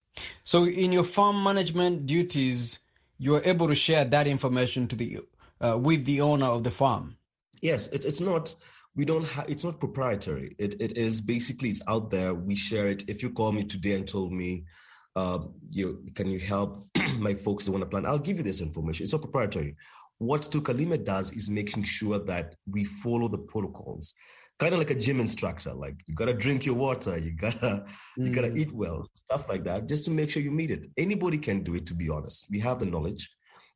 So, 0.45 0.67
in 0.67 0.93
your 0.93 1.03
farm 1.03 1.43
management 1.43 2.07
duties, 2.07 2.79
you're 3.19 3.43
able 3.45 3.67
to 3.67 3.75
share 3.75 4.05
that 4.05 4.29
information 4.29 4.87
to 4.87 4.95
the 4.95 5.19
uh, 5.61 5.77
with 5.77 6.05
the 6.05 6.21
owner 6.21 6.47
of 6.47 6.63
the 6.63 6.71
farm. 6.71 7.17
Yes, 7.61 7.89
it's 7.89 8.05
it's 8.05 8.21
not 8.21 8.55
we 8.95 9.05
don't 9.05 9.25
have 9.25 9.49
it's 9.49 9.65
not 9.65 9.81
proprietary. 9.81 10.55
It 10.61 10.81
it 10.81 10.97
is 10.97 11.21
basically 11.21 11.71
it's 11.71 11.83
out 11.89 12.13
there. 12.13 12.35
We 12.35 12.55
share 12.55 12.87
it. 12.87 13.03
If 13.09 13.21
you 13.21 13.31
call 13.31 13.51
me 13.51 13.65
today 13.65 13.95
and 13.95 14.07
told 14.07 14.33
me, 14.33 14.67
uh, 15.17 15.41
you 15.71 16.05
can 16.15 16.31
you 16.31 16.41
help 16.41 16.89
my 17.19 17.35
folks 17.35 17.65
that 17.65 17.73
want 17.73 17.83
to 17.83 17.89
plan? 17.89 18.07
I'll 18.07 18.19
give 18.19 18.39
you 18.39 18.43
this 18.43 18.61
information. 18.61 19.05
It's 19.05 19.13
not 19.13 19.23
proprietary. 19.23 19.77
What 20.19 20.43
Tukalime 20.43 21.03
does 21.05 21.33
is 21.33 21.49
making 21.49 21.85
sure 21.85 22.19
that 22.21 22.55
we 22.71 22.85
follow 22.85 23.29
the 23.29 23.39
protocols 23.39 24.15
kind 24.59 24.73
of 24.73 24.79
like 24.79 24.91
a 24.91 24.95
gym 24.95 25.21
instructor 25.21 25.73
like 25.75 25.97
you 26.07 26.15
gotta 26.15 26.33
drink 26.33 26.65
your 26.65 26.75
water 26.77 27.19
you 27.19 27.33
gotta 27.33 27.85
mm. 28.17 28.27
you 28.27 28.31
gotta 28.33 28.49
mm. 28.49 28.59
eat 28.59 28.73
well 28.73 29.07
stuff 29.15 29.49
like 29.49 29.65
that 29.65 29.89
just 29.89 30.05
to 30.05 30.11
make 30.11 30.31
sure 30.31 30.43
you 30.43 30.51
meet 30.51 30.71
it 30.71 30.89
anybody 30.97 31.39
can 31.39 31.63
do 31.63 31.75
it 31.75 31.87
to 31.87 31.95
be 31.95 32.09
honest 32.09 32.47
we 32.51 32.59
have 32.59 32.79
the 32.79 32.87
knowledge 32.87 33.31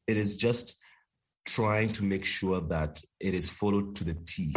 it 0.06 0.16
is 0.16 0.36
just 0.36 0.76
trying 1.46 1.90
to 1.90 2.04
make 2.04 2.24
sure 2.24 2.60
that 2.60 3.00
it 3.20 3.34
is 3.34 3.48
followed 3.48 3.96
to 3.96 4.04
the 4.04 4.14
t 4.26 4.54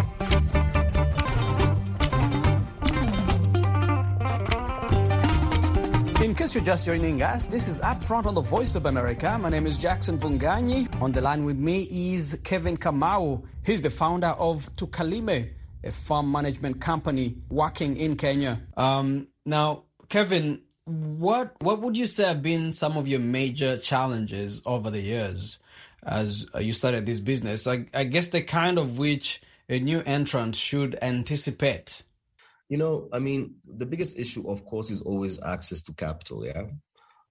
case 6.41 6.55
you're 6.55 6.63
just 6.63 6.88
joining 6.88 7.21
us, 7.21 7.45
this 7.45 7.67
is 7.67 7.79
Upfront 7.81 8.25
on 8.25 8.33
the 8.33 8.41
Voice 8.41 8.74
of 8.75 8.88
America. 8.88 9.38
My 9.38 9.50
name 9.50 9.67
is 9.67 9.77
Jackson 9.77 10.17
Vunganyi. 10.17 11.00
On 11.00 11.12
the 11.12 11.21
line 11.21 11.45
with 11.45 11.57
me 11.57 11.88
is 11.91 12.39
Kevin 12.43 12.77
Kamau. 12.77 13.45
He's 13.63 13.83
the 13.83 13.91
founder 13.91 14.29
of 14.29 14.67
Tukalime, 14.75 15.51
a 15.83 15.91
farm 15.91 16.31
management 16.31 16.81
company 16.81 17.38
working 17.51 17.95
in 17.95 18.15
Kenya. 18.17 18.60
Um, 18.75 19.27
now, 19.45 19.83
Kevin, 20.10 20.62
what 20.86 21.53
what 21.62 21.79
would 21.81 21.95
you 21.95 22.07
say 22.07 22.24
have 22.24 22.41
been 22.41 22.71
some 22.71 22.98
of 22.98 23.07
your 23.07 23.19
major 23.19 23.77
challenges 23.77 24.63
over 24.65 24.89
the 24.89 25.00
years 25.00 25.60
as 26.01 26.48
you 26.60 26.74
started 26.74 27.05
this 27.05 27.19
business? 27.19 27.67
I, 27.67 27.86
I 27.93 28.05
guess 28.05 28.29
the 28.29 28.41
kind 28.41 28.79
of 28.79 28.98
which 28.98 29.43
a 29.69 29.79
new 29.79 30.01
entrant 30.01 30.55
should 30.55 30.98
anticipate. 31.03 32.01
You 32.72 32.78
know, 32.78 33.10
I 33.12 33.20
mean, 33.20 33.56
the 33.66 33.86
biggest 33.86 34.18
issue, 34.18 34.50
of 34.50 34.63
course, 34.63 34.90
is 34.92 35.01
always 35.01 35.42
access 35.42 35.82
to 35.84 35.94
capital. 35.94 36.46
Yeah. 36.46 36.68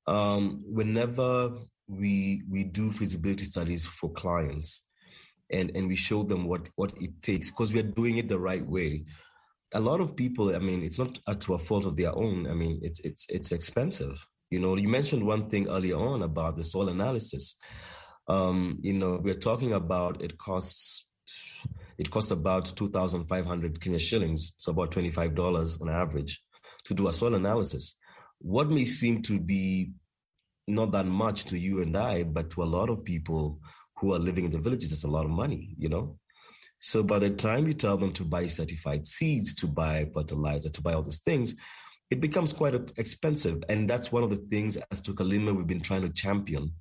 Um, 0.07 0.63
whenever 0.67 1.53
we 1.89 2.43
we 2.47 2.65
do 2.65 2.93
feasibility 2.93 3.47
studies 3.47 3.87
for 3.87 4.13
clients, 4.13 4.83
and 5.51 5.73
and 5.75 5.89
we 5.89 5.97
show 5.97 6.23
them 6.23 6.45
what 6.45 6.69
what 6.77 6.93
it 7.01 7.23
takes 7.23 7.51
because 7.51 7.73
we're 7.73 7.83
doing 7.83 8.19
it 8.19 8.29
the 8.29 8.39
right 8.39 8.67
way 8.67 9.05
a 9.75 9.81
lot 9.81 10.01
of 10.01 10.17
people 10.17 10.55
i 10.55 10.59
mean 10.59 10.83
it's 10.83 10.99
not 10.99 11.19
to 11.41 11.55
a 11.55 11.59
fault 11.59 11.87
of 11.87 11.97
their 11.97 12.15
own 12.17 12.47
i 12.49 12.55
mean 12.55 12.81
it's 12.83 13.01
it's 13.01 13.27
it's 13.29 13.53
expensive 13.53 14.17
you 14.51 14.59
know 14.59 14.77
you 14.77 14.89
mentioned 14.89 15.25
one 15.25 15.49
thing 15.49 15.69
earlier 15.69 15.97
on 15.97 16.23
about 16.23 16.57
the 16.57 16.65
soil 16.65 16.89
analysis 16.89 17.57
um 18.29 18.79
you 18.83 18.93
know 18.93 19.21
we're 19.23 19.35
talking 19.35 19.73
about 19.73 20.23
it 20.23 20.39
costs 20.39 21.09
it 22.00 22.11
costs 22.11 22.33
about 22.33 22.64
2500 22.64 23.80
kenya 23.80 23.99
shillings 23.99 24.52
so 24.57 24.73
about 24.73 24.90
$25 24.90 25.80
on 25.80 25.88
average 25.88 26.42
to 26.85 26.95
do 26.95 27.07
a 27.07 27.12
soil 27.12 27.35
analysis 27.37 27.95
what 28.38 28.69
may 28.69 28.85
seem 28.85 29.23
to 29.23 29.38
be 29.38 29.92
not 30.66 30.90
that 30.90 31.07
much 31.07 31.45
to 31.45 31.57
you 31.57 31.83
and 31.83 31.97
i 31.97 32.25
but 32.25 32.50
to 32.50 32.62
a 32.62 32.73
lot 32.76 32.90
of 32.90 33.04
people 33.04 33.61
who 34.00 34.14
are 34.14 34.19
living 34.19 34.47
in 34.47 34.50
the 34.50 34.59
villages, 34.59 34.92
it's 34.92 35.04
a 35.04 35.09
lot 35.09 35.26
of 35.26 35.30
money, 35.30 35.75
you 35.78 35.88
know? 35.88 36.19
So 36.78 37.02
by 37.02 37.19
the 37.19 37.30
time 37.30 37.66
you 37.66 37.75
tell 37.75 37.99
them 37.99 38.12
to 38.14 38.25
buy 38.25 38.47
certified 38.47 39.07
seeds, 39.07 39.54
to 39.57 39.66
buy 39.66 40.09
fertilizer, 40.14 40.71
to 40.71 40.83
buy 40.83 40.95
all 40.95 41.02
those 41.02 41.19
things, 41.19 41.54
it 42.11 42.21
becomes 42.21 42.54
quite 42.54 42.75
expensive. 42.97 43.62
And 43.69 43.88
that's 43.88 44.11
one 44.11 44.23
of 44.23 44.30
the 44.30 44.42
things 44.50 44.78
as 44.90 45.02
Tukalime 45.02 45.54
we've 45.54 45.66
been 45.66 45.83
trying 45.83 46.02
to 46.02 46.09
champion 46.09 46.73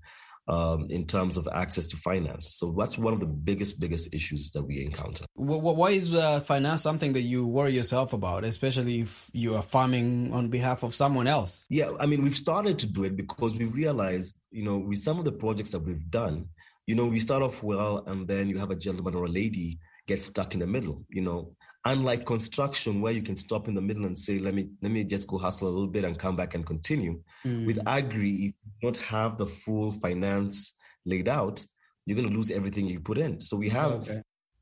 um, 0.49 0.87
in 0.89 1.05
terms 1.05 1.37
of 1.37 1.47
access 1.53 1.87
to 1.87 1.97
finance. 1.97 2.55
So 2.55 2.75
that's 2.77 2.97
one 2.97 3.13
of 3.13 3.19
the 3.19 3.27
biggest, 3.27 3.79
biggest 3.79 4.09
issues 4.11 4.49
that 4.51 4.63
we 4.63 4.83
encounter. 4.83 5.25
Why 5.35 5.91
is 5.91 6.13
uh, 6.13 6.39
finance 6.41 6.81
something 6.81 7.13
that 7.13 7.21
you 7.21 7.45
worry 7.45 7.75
yourself 7.75 8.13
about, 8.13 8.43
especially 8.43 9.01
if 9.01 9.29
you 9.31 9.55
are 9.55 9.61
farming 9.61 10.33
on 10.33 10.49
behalf 10.49 10.81
of 10.81 10.95
someone 10.95 11.27
else? 11.27 11.65
Yeah, 11.69 11.91
I 11.99 12.07
mean, 12.07 12.23
we've 12.23 12.35
started 12.35 12.79
to 12.79 12.87
do 12.87 13.03
it 13.03 13.15
because 13.15 13.55
we 13.55 13.65
realized, 13.65 14.35
you 14.49 14.63
know, 14.63 14.79
with 14.79 14.97
some 14.99 15.19
of 15.19 15.25
the 15.25 15.31
projects 15.31 15.71
that 15.71 15.79
we've 15.79 16.09
done, 16.09 16.47
you 16.87 16.95
know, 16.95 17.05
we 17.05 17.19
start 17.19 17.43
off 17.43 17.61
well, 17.61 18.03
and 18.07 18.27
then 18.27 18.49
you 18.49 18.57
have 18.57 18.71
a 18.71 18.75
gentleman 18.75 19.13
or 19.13 19.25
a 19.25 19.29
lady 19.29 19.77
get 20.07 20.23
stuck 20.23 20.55
in 20.55 20.61
the 20.61 20.65
middle. 20.65 21.05
You 21.09 21.21
know, 21.21 21.55
unlike 21.85 22.25
construction 22.25 22.99
where 22.99 23.13
you 23.13 23.21
can 23.21 23.35
stop 23.35 23.67
in 23.67 23.75
the 23.75 23.81
middle 23.81 24.05
and 24.05 24.17
say, 24.17 24.39
"Let 24.39 24.55
me 24.55 24.69
let 24.81 24.91
me 24.91 25.03
just 25.03 25.27
go 25.27 25.37
hustle 25.37 25.67
a 25.67 25.69
little 25.69 25.87
bit 25.87 26.03
and 26.03 26.17
come 26.17 26.35
back 26.35 26.55
and 26.55 26.65
continue." 26.65 27.21
Mm. 27.45 27.67
With 27.67 27.79
agri, 27.85 28.55
don't 28.81 28.97
have 28.97 29.37
the 29.37 29.47
full 29.47 29.91
finance 29.93 30.73
laid 31.05 31.27
out, 31.27 31.65
you're 32.05 32.17
going 32.17 32.29
to 32.29 32.35
lose 32.35 32.51
everything 32.51 32.87
you 32.87 32.99
put 32.99 33.17
in. 33.17 33.41
So 33.41 33.57
we 33.57 33.69
have. 33.69 34.09
Okay. 34.09 34.21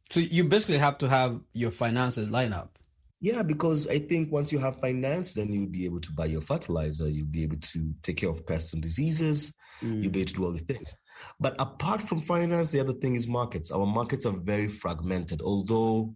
So 0.09 0.19
you 0.21 0.45
basically 0.45 0.77
have 0.77 0.97
to 0.99 1.09
have 1.09 1.39
your 1.53 1.71
finances 1.71 2.31
line 2.31 2.53
up. 2.53 2.77
Yeah, 3.19 3.41
because 3.41 3.87
I 3.87 3.99
think 3.99 4.31
once 4.31 4.51
you 4.51 4.59
have 4.59 4.79
finance, 4.79 5.33
then 5.33 5.51
you'll 5.51 5.69
be 5.69 5.85
able 5.85 5.99
to 6.01 6.11
buy 6.11 6.25
your 6.25 6.41
fertilizer. 6.41 7.09
You'll 7.09 7.25
be 7.27 7.43
able 7.43 7.57
to 7.57 7.93
take 8.03 8.17
care 8.17 8.29
of 8.29 8.45
pests 8.45 8.73
and 8.73 8.81
diseases. 8.81 9.53
Mm. 9.81 10.03
You'll 10.03 10.11
be 10.11 10.21
able 10.21 10.27
to 10.27 10.33
do 10.33 10.45
all 10.45 10.51
these 10.51 10.61
things. 10.61 10.93
But 11.39 11.55
apart 11.59 12.03
from 12.03 12.21
finance, 12.21 12.71
the 12.71 12.79
other 12.79 12.93
thing 12.93 13.15
is 13.15 13.27
markets. 13.27 13.71
Our 13.71 13.87
markets 13.87 14.25
are 14.27 14.37
very 14.37 14.67
fragmented, 14.67 15.41
although 15.41 16.15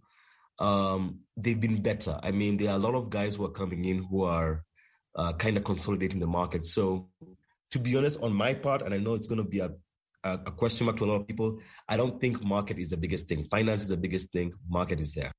um, 0.58 1.20
they've 1.36 1.60
been 1.60 1.82
better. 1.82 2.18
I 2.22 2.30
mean, 2.30 2.56
there 2.56 2.70
are 2.70 2.76
a 2.76 2.82
lot 2.82 2.94
of 2.94 3.10
guys 3.10 3.36
who 3.36 3.44
are 3.46 3.50
coming 3.50 3.84
in 3.84 4.04
who 4.04 4.22
are 4.22 4.64
uh, 5.16 5.32
kind 5.34 5.56
of 5.56 5.64
consolidating 5.64 6.20
the 6.20 6.26
market. 6.26 6.64
So, 6.64 7.08
to 7.72 7.78
be 7.78 7.96
honest, 7.96 8.20
on 8.22 8.32
my 8.32 8.54
part, 8.54 8.82
and 8.82 8.94
I 8.94 8.98
know 8.98 9.14
it's 9.14 9.26
going 9.26 9.42
to 9.42 9.48
be 9.48 9.60
a, 9.60 9.70
a, 10.22 10.32
a 10.46 10.50
question 10.52 10.86
mark 10.86 10.98
to 10.98 11.04
a 11.04 11.06
lot 11.06 11.20
of 11.20 11.26
people, 11.26 11.58
I 11.88 11.96
don't 11.96 12.20
think 12.20 12.42
market 12.42 12.78
is 12.78 12.90
the 12.90 12.96
biggest 12.96 13.28
thing. 13.28 13.44
Finance 13.50 13.82
is 13.82 13.88
the 13.88 13.96
biggest 13.96 14.30
thing. 14.30 14.52
Market 14.68 15.00
is 15.00 15.14
there. 15.14 15.32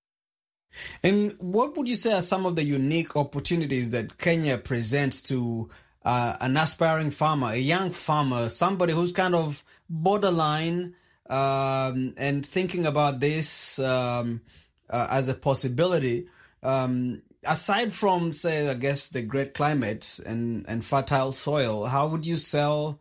And 1.03 1.35
what 1.39 1.77
would 1.77 1.87
you 1.87 1.95
say 1.95 2.13
are 2.13 2.21
some 2.21 2.47
of 2.47 2.55
the 2.55 2.63
unique 2.63 3.15
opportunities 3.15 3.91
that 3.91 4.17
Kenya 4.17 4.57
presents 4.57 5.21
to 5.23 5.69
uh, 6.03 6.35
an 6.41 6.57
aspiring 6.57 7.11
farmer, 7.11 7.49
a 7.51 7.57
young 7.57 7.91
farmer, 7.91 8.49
somebody 8.49 8.93
who's 8.93 9.11
kind 9.11 9.35
of 9.35 9.63
borderline 9.87 10.95
um, 11.29 12.15
and 12.17 12.45
thinking 12.45 12.87
about 12.87 13.19
this 13.19 13.77
um, 13.79 14.41
uh, 14.89 15.07
as 15.11 15.29
a 15.29 15.35
possibility. 15.35 16.27
Um, 16.63 17.21
aside 17.45 17.93
from, 17.93 18.33
say, 18.33 18.69
I 18.69 18.73
guess 18.73 19.09
the 19.09 19.21
great 19.21 19.53
climate 19.53 20.19
and, 20.25 20.65
and 20.67 20.83
fertile 20.83 21.31
soil, 21.31 21.85
how 21.85 22.07
would 22.07 22.25
you 22.25 22.37
sell 22.37 22.99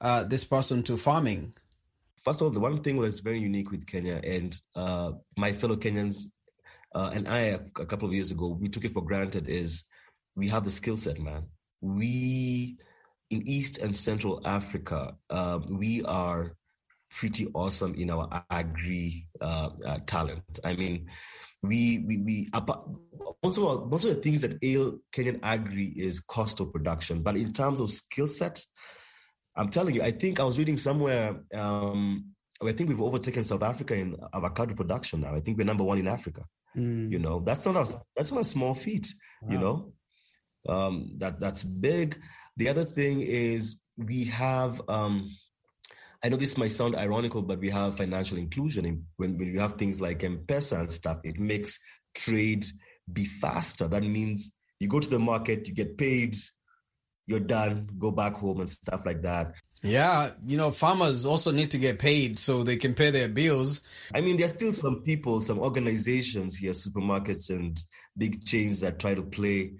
uh, 0.00 0.24
this 0.24 0.44
person 0.44 0.82
to 0.84 0.96
farming? 0.96 1.54
First 2.24 2.40
of 2.40 2.46
all, 2.46 2.50
the 2.50 2.60
one 2.60 2.82
thing 2.82 3.00
that's 3.00 3.20
very 3.20 3.40
unique 3.40 3.70
with 3.70 3.86
Kenya 3.86 4.20
and 4.24 4.58
uh, 4.74 5.12
my 5.36 5.52
fellow 5.52 5.76
Kenyans 5.76 6.26
uh, 6.94 7.10
and 7.12 7.28
I 7.28 7.40
a 7.78 7.86
couple 7.86 8.08
of 8.08 8.14
years 8.14 8.30
ago, 8.30 8.48
we 8.48 8.68
took 8.68 8.84
it 8.84 8.92
for 8.92 9.02
granted 9.02 9.48
is 9.48 9.84
we 10.36 10.48
have 10.48 10.64
the 10.64 10.70
skill 10.70 10.96
set, 10.96 11.20
man 11.20 11.46
we 11.82 12.78
in 13.30 13.46
East 13.46 13.78
and 13.78 13.94
Central 13.94 14.40
Africa, 14.44 15.14
um, 15.28 15.78
we 15.78 16.02
are 16.04 16.54
pretty 17.10 17.46
awesome 17.54 17.94
in 17.94 18.10
our 18.10 18.44
agri 18.50 19.26
uh, 19.40 19.70
uh, 19.84 19.98
talent. 20.06 20.60
I 20.64 20.74
mean, 20.74 21.08
we 21.62 22.04
we 22.06 22.16
we 22.18 22.50
also 23.42 23.86
most 23.86 24.04
of 24.04 24.14
the 24.14 24.20
things 24.20 24.42
that 24.42 24.58
ail 24.62 24.98
Kenyan 25.12 25.40
agri 25.42 25.86
is 25.86 26.20
cost 26.20 26.60
of 26.60 26.72
production, 26.72 27.22
but 27.22 27.36
in 27.36 27.52
terms 27.52 27.80
of 27.80 27.90
skill 27.90 28.26
set, 28.26 28.60
I'm 29.56 29.70
telling 29.70 29.94
you, 29.94 30.02
I 30.02 30.10
think 30.10 30.40
I 30.40 30.44
was 30.44 30.58
reading 30.58 30.76
somewhere. 30.76 31.40
Um, 31.54 32.32
I 32.62 32.72
think 32.72 32.88
we've 32.88 33.02
overtaken 33.02 33.44
South 33.44 33.62
Africa 33.62 33.94
in 33.94 34.16
avocado 34.32 34.74
production 34.74 35.20
now. 35.20 35.34
I 35.34 35.40
think 35.40 35.58
we're 35.58 35.64
number 35.64 35.84
one 35.84 35.98
in 35.98 36.06
Africa. 36.06 36.44
Mm. 36.76 37.10
You 37.10 37.18
know, 37.18 37.40
that's 37.40 37.66
not 37.66 37.76
a 37.76 38.00
that's 38.16 38.32
not 38.32 38.40
a 38.40 38.44
small 38.44 38.74
feat. 38.74 39.12
Wow. 39.42 39.50
You 39.50 39.58
know, 39.58 39.92
um, 40.68 41.14
that 41.18 41.40
that's 41.40 41.62
big. 41.62 42.18
The 42.56 42.68
other 42.68 42.84
thing 42.84 43.20
is 43.22 43.76
we 43.96 44.24
have 44.24 44.80
um, 44.88 45.30
I 46.24 46.28
know 46.28 46.36
this 46.36 46.56
might 46.56 46.72
sound 46.72 46.94
ironical, 46.94 47.42
but 47.42 47.58
we 47.58 47.70
have 47.70 47.96
financial 47.96 48.38
inclusion. 48.38 48.84
In, 48.84 49.04
when, 49.16 49.36
when 49.38 49.48
you 49.48 49.58
have 49.60 49.76
things 49.76 50.00
like 50.00 50.22
M-Pesa 50.22 50.80
and 50.80 50.92
stuff, 50.92 51.18
it 51.24 51.38
makes 51.38 51.78
trade 52.14 52.64
be 53.12 53.24
faster. 53.24 53.88
That 53.88 54.04
means 54.04 54.52
you 54.78 54.88
go 54.88 55.00
to 55.00 55.08
the 55.08 55.18
market, 55.18 55.66
you 55.66 55.74
get 55.74 55.98
paid, 55.98 56.36
you're 57.26 57.40
done, 57.40 57.88
go 57.98 58.10
back 58.10 58.34
home 58.34 58.60
and 58.60 58.70
stuff 58.70 59.02
like 59.04 59.22
that. 59.22 59.54
Yeah, 59.82 60.30
you 60.46 60.56
know, 60.56 60.70
farmers 60.70 61.26
also 61.26 61.50
need 61.50 61.72
to 61.72 61.78
get 61.78 61.98
paid 61.98 62.38
so 62.38 62.62
they 62.62 62.76
can 62.76 62.94
pay 62.94 63.10
their 63.10 63.28
bills. 63.28 63.82
I 64.14 64.20
mean, 64.20 64.36
there's 64.36 64.52
still 64.52 64.72
some 64.72 65.02
people, 65.02 65.40
some 65.40 65.58
organizations 65.58 66.56
here, 66.56 66.72
supermarkets 66.72 67.50
and 67.50 67.76
big 68.16 68.44
chains 68.44 68.78
that 68.80 69.00
try 69.00 69.14
to 69.14 69.22
play 69.22 69.72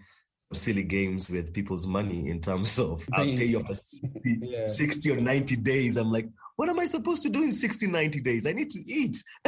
silly 0.56 0.82
games 0.82 1.28
with 1.30 1.52
people's 1.52 1.86
money 1.86 2.28
in 2.28 2.40
terms 2.40 2.78
of 2.78 3.06
I'll 3.12 3.24
pay 3.24 3.46
you 3.46 3.62
for 3.62 3.74
60, 3.74 4.10
yeah. 4.42 4.66
60 4.66 5.10
or 5.10 5.20
90 5.20 5.56
days. 5.56 5.96
I'm 5.96 6.12
like, 6.12 6.28
what 6.56 6.68
am 6.68 6.78
I 6.78 6.86
supposed 6.86 7.22
to 7.22 7.28
do 7.28 7.42
in 7.42 7.52
60, 7.52 7.86
90 7.86 8.20
days? 8.20 8.46
I 8.46 8.52
need 8.52 8.70
to 8.70 8.90
eat. 8.90 9.22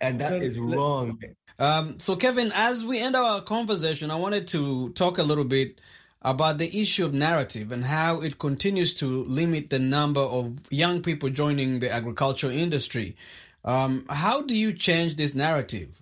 and 0.00 0.20
that 0.20 0.42
is 0.42 0.58
wrong. 0.58 1.18
Um, 1.58 1.98
so, 2.00 2.16
Kevin, 2.16 2.50
as 2.54 2.84
we 2.84 2.98
end 2.98 3.14
our 3.14 3.40
conversation, 3.40 4.10
I 4.10 4.16
wanted 4.16 4.48
to 4.48 4.90
talk 4.90 5.18
a 5.18 5.22
little 5.22 5.44
bit 5.44 5.80
about 6.22 6.58
the 6.58 6.80
issue 6.80 7.04
of 7.04 7.12
narrative 7.12 7.70
and 7.70 7.84
how 7.84 8.20
it 8.22 8.38
continues 8.38 8.94
to 8.94 9.24
limit 9.24 9.70
the 9.70 9.78
number 9.78 10.20
of 10.20 10.58
young 10.70 11.02
people 11.02 11.28
joining 11.28 11.78
the 11.80 11.92
agricultural 11.92 12.52
industry. 12.52 13.16
Um, 13.64 14.06
how 14.08 14.42
do 14.42 14.56
you 14.56 14.72
change 14.72 15.16
this 15.16 15.34
narrative? 15.34 16.00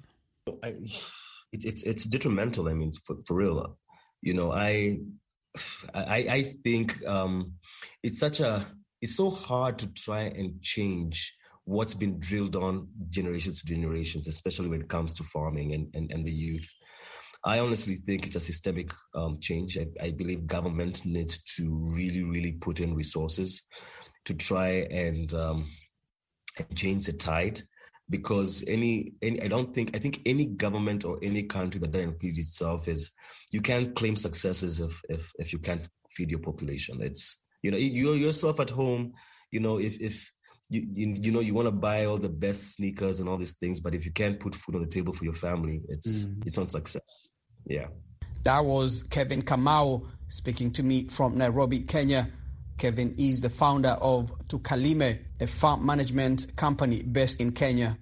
I, 0.62 0.74
it's 1.52 1.64
it's 1.64 1.82
it's 1.82 2.04
detrimental. 2.04 2.68
I 2.68 2.74
mean, 2.74 2.92
for, 3.04 3.16
for 3.26 3.34
real. 3.34 3.78
You 4.20 4.34
know, 4.34 4.52
I 4.52 4.98
I 5.94 6.26
I 6.30 6.42
think 6.64 7.04
um, 7.06 7.54
it's 8.02 8.18
such 8.18 8.40
a 8.40 8.66
it's 9.00 9.16
so 9.16 9.30
hard 9.30 9.78
to 9.80 9.86
try 9.92 10.22
and 10.22 10.62
change 10.62 11.34
what's 11.64 11.94
been 11.94 12.18
drilled 12.18 12.56
on 12.56 12.88
generations 13.10 13.60
to 13.60 13.66
generations, 13.66 14.26
especially 14.26 14.68
when 14.68 14.80
it 14.80 14.88
comes 14.88 15.14
to 15.14 15.24
farming 15.24 15.74
and, 15.74 15.88
and, 15.94 16.10
and 16.10 16.24
the 16.24 16.32
youth. 16.32 16.68
I 17.44 17.58
honestly 17.58 17.96
think 17.96 18.26
it's 18.26 18.36
a 18.36 18.40
systemic 18.40 18.92
um, 19.14 19.38
change. 19.40 19.78
I, 19.78 19.86
I, 20.00 20.10
believe 20.12 20.46
government 20.46 21.04
needs 21.04 21.42
to 21.56 21.88
really, 21.92 22.22
really 22.22 22.52
put 22.52 22.80
in 22.80 22.94
resources 22.94 23.62
to 24.24 24.34
try 24.34 24.86
and, 24.90 25.32
um, 25.34 25.68
change 26.74 27.06
the 27.06 27.12
tide. 27.12 27.62
Because 28.12 28.62
any, 28.68 29.14
any, 29.22 29.42
I 29.42 29.48
don't 29.48 29.74
think, 29.74 29.96
I 29.96 29.98
think 29.98 30.20
any 30.26 30.44
government 30.44 31.04
or 31.04 31.18
any 31.22 31.44
country 31.44 31.80
that 31.80 31.92
doesn't 31.92 32.20
feed 32.20 32.36
itself 32.38 32.86
is, 32.86 33.10
you 33.50 33.62
can't 33.62 33.96
claim 33.96 34.16
successes 34.16 34.80
if, 34.80 35.00
if, 35.08 35.32
if 35.38 35.52
you 35.52 35.58
can't 35.58 35.88
feed 36.10 36.30
your 36.30 36.40
population. 36.40 37.00
It's, 37.00 37.42
you 37.62 37.70
know, 37.70 37.78
you 37.78 38.12
yourself 38.12 38.60
at 38.60 38.68
home, 38.68 39.14
you 39.50 39.60
know, 39.60 39.78
if, 39.78 39.98
if 39.98 40.30
you, 40.68 40.86
you, 40.92 41.16
you 41.20 41.32
know 41.32 41.40
you 41.40 41.54
want 41.54 41.66
to 41.66 41.72
buy 41.72 42.06
all 42.06 42.16
the 42.16 42.28
best 42.28 42.74
sneakers 42.74 43.20
and 43.20 43.28
all 43.28 43.36
these 43.36 43.52
things 43.52 43.78
but 43.78 43.94
if 43.94 44.06
you 44.06 44.10
can't 44.10 44.40
put 44.40 44.54
food 44.54 44.74
on 44.74 44.80
the 44.80 44.86
table 44.86 45.12
for 45.12 45.24
your 45.24 45.34
family 45.34 45.82
it's 45.88 46.24
mm. 46.24 46.46
it's 46.46 46.56
not 46.56 46.70
success 46.70 47.28
yeah 47.66 47.88
that 48.44 48.64
was 48.64 49.02
kevin 49.10 49.42
kamau 49.42 50.08
speaking 50.28 50.70
to 50.70 50.82
me 50.82 51.06
from 51.08 51.36
nairobi 51.36 51.80
kenya 51.80 52.26
kevin 52.78 53.14
is 53.18 53.40
the 53.40 53.50
founder 53.50 53.96
of 54.00 54.30
tukalime 54.48 55.18
a 55.40 55.46
farm 55.46 55.84
management 55.84 56.54
company 56.56 57.02
based 57.02 57.40
in 57.40 57.52
kenya 57.52 57.96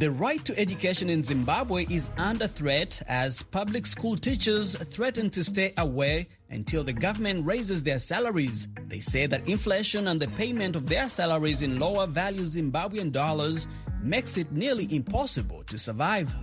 The 0.00 0.10
right 0.10 0.42
to 0.46 0.58
education 0.58 1.10
in 1.10 1.22
Zimbabwe 1.22 1.84
is 1.90 2.08
under 2.16 2.46
threat 2.46 3.02
as 3.06 3.42
public 3.42 3.84
school 3.84 4.16
teachers 4.16 4.74
threaten 4.74 5.28
to 5.28 5.44
stay 5.44 5.74
away 5.76 6.28
until 6.48 6.82
the 6.82 6.94
government 6.94 7.44
raises 7.44 7.82
their 7.82 7.98
salaries. 7.98 8.66
They 8.86 9.00
say 9.00 9.26
that 9.26 9.46
inflation 9.46 10.08
and 10.08 10.18
the 10.18 10.28
payment 10.28 10.74
of 10.74 10.88
their 10.88 11.10
salaries 11.10 11.60
in 11.60 11.78
lower 11.78 12.06
value 12.06 12.44
Zimbabwean 12.44 13.12
dollars 13.12 13.66
makes 14.02 14.36
it 14.36 14.50
nearly 14.52 14.88
impossible 14.94 15.62
to 15.64 15.78
survive. 15.78 16.34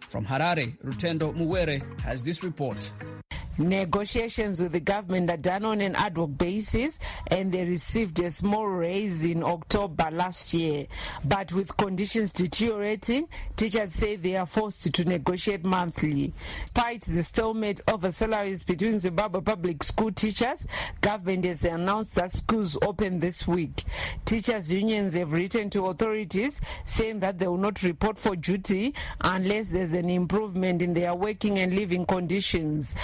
From 0.00 0.24
Harare, 0.24 0.78
Rutendo 0.84 1.34
Mawere 1.34 1.80
has 2.00 2.24
this 2.24 2.42
report. 2.44 2.92
Negotiations 3.58 4.60
with 4.60 4.72
the 4.72 4.80
government 4.80 5.30
are 5.30 5.36
done 5.36 5.64
on 5.64 5.80
an 5.80 5.96
ad 5.96 6.16
hoc 6.16 6.30
basis, 6.38 7.00
and 7.28 7.50
they 7.52 7.64
received 7.64 8.18
a 8.20 8.30
small 8.30 8.66
raise 8.66 9.24
in 9.24 9.42
October 9.42 10.10
last 10.12 10.54
year. 10.54 10.86
But 11.24 11.52
with 11.52 11.76
conditions 11.76 12.32
deteriorating, 12.32 13.28
teachers 13.56 13.92
say 13.92 14.16
they 14.16 14.36
are 14.36 14.46
forced 14.46 14.92
to 14.92 15.04
negotiate 15.04 15.64
monthly. 15.64 16.32
Despite 16.84 17.02
the 17.16 17.22
stalemate 17.22 17.80
over 17.88 18.12
salaries 18.12 18.62
between 18.62 18.98
Zimbabwe 18.98 19.40
public 19.40 19.82
school 19.82 20.12
teachers, 20.12 20.66
government 21.00 21.46
has 21.46 21.64
announced 21.64 22.14
that 22.16 22.30
schools 22.30 22.76
open 22.82 23.18
this 23.20 23.46
week. 23.48 23.84
Teachers' 24.26 24.70
unions 24.70 25.14
have 25.14 25.32
written 25.32 25.70
to 25.70 25.86
authorities 25.86 26.60
saying 26.84 27.20
that 27.20 27.38
they 27.38 27.46
will 27.48 27.56
not 27.56 27.82
report 27.82 28.18
for 28.18 28.36
duty 28.36 28.94
unless 29.22 29.70
there's 29.70 29.94
an 29.94 30.10
improvement 30.10 30.82
in 30.82 30.92
their 30.92 31.14
working 31.14 31.58
and 31.58 31.74
living 31.74 32.04
conditions. 32.04 32.94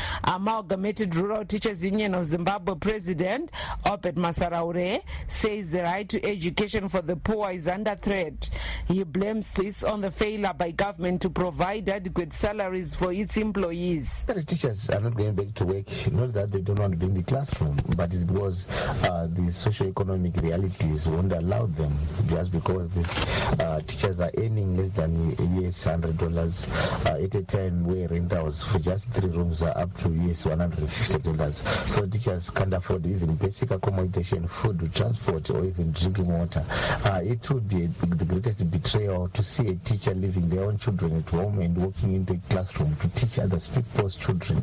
Amalgamated 0.44 1.14
Rural 1.16 1.44
Teachers 1.44 1.84
Union 1.84 2.14
of 2.14 2.24
Zimbabwe 2.24 2.74
President 2.76 3.52
Obed 3.84 4.14
Masaraure 4.16 5.02
says 5.28 5.70
the 5.70 5.82
right 5.82 6.08
to 6.08 6.24
education 6.26 6.88
for 6.88 7.02
the 7.02 7.14
poor 7.14 7.50
is 7.50 7.68
under 7.68 7.94
threat. 7.94 8.48
He 8.88 9.02
blames 9.04 9.50
this 9.50 9.84
on 9.84 10.00
the 10.00 10.10
failure 10.10 10.54
by 10.56 10.70
government 10.70 11.20
to 11.22 11.28
provide 11.28 11.90
adequate 11.90 12.32
salaries 12.32 12.94
for 12.94 13.12
its 13.12 13.36
employees. 13.36 14.24
The 14.24 14.42
teachers 14.42 14.88
are 14.88 15.00
not 15.02 15.14
going 15.14 15.34
back 15.34 15.52
to 15.56 15.66
work, 15.66 16.10
not 16.10 16.32
that 16.32 16.52
they 16.52 16.62
don't 16.62 16.98
be 16.98 17.04
in 17.04 17.12
the 17.12 17.22
classroom, 17.22 17.78
but 17.94 18.10
it 18.14 18.26
was 18.30 18.66
uh, 19.02 19.28
the 19.30 19.52
socio-economic 19.52 20.36
realities 20.40 21.06
won't 21.06 21.32
allow 21.32 21.66
them 21.66 21.92
just 22.30 22.50
because 22.50 22.88
these 22.94 23.18
uh, 23.60 23.80
teachers 23.86 24.20
are 24.20 24.30
earning 24.38 24.74
less 24.74 24.88
than 24.92 25.32
US 25.62 25.84
$100 25.84 27.06
uh, 27.06 27.22
at 27.22 27.34
a 27.34 27.42
time 27.42 27.84
where 27.84 28.08
rentals 28.08 28.62
for 28.64 28.78
just 28.78 29.06
three 29.10 29.28
rooms 29.28 29.60
are 29.62 29.76
up 29.76 29.94
to 29.98 30.08
US 30.30 30.44
$150. 30.44 31.88
So 31.88 32.06
teachers 32.06 32.50
can't 32.50 32.72
afford 32.74 33.06
even 33.06 33.34
basic 33.36 33.70
accommodation, 33.72 34.46
food, 34.46 34.90
transport, 34.94 35.50
or 35.50 35.64
even 35.64 35.92
drinking 35.92 36.26
water. 36.28 36.64
Uh, 37.04 37.20
it 37.22 37.48
would 37.50 37.68
be 37.68 37.84
a, 37.84 37.88
the 38.06 38.24
greatest 38.24 38.70
betrayal 38.70 39.28
to 39.28 39.42
see 39.42 39.68
a 39.70 39.74
teacher 39.76 40.14
leaving 40.14 40.48
their 40.48 40.64
own 40.64 40.78
children 40.78 41.18
at 41.18 41.28
home 41.28 41.58
and 41.60 41.76
walking 41.76 42.14
into 42.14 42.34
a 42.34 42.38
classroom 42.50 42.94
to 42.96 43.08
teach 43.10 43.38
other 43.38 43.58
people's 43.74 44.16
children. 44.16 44.62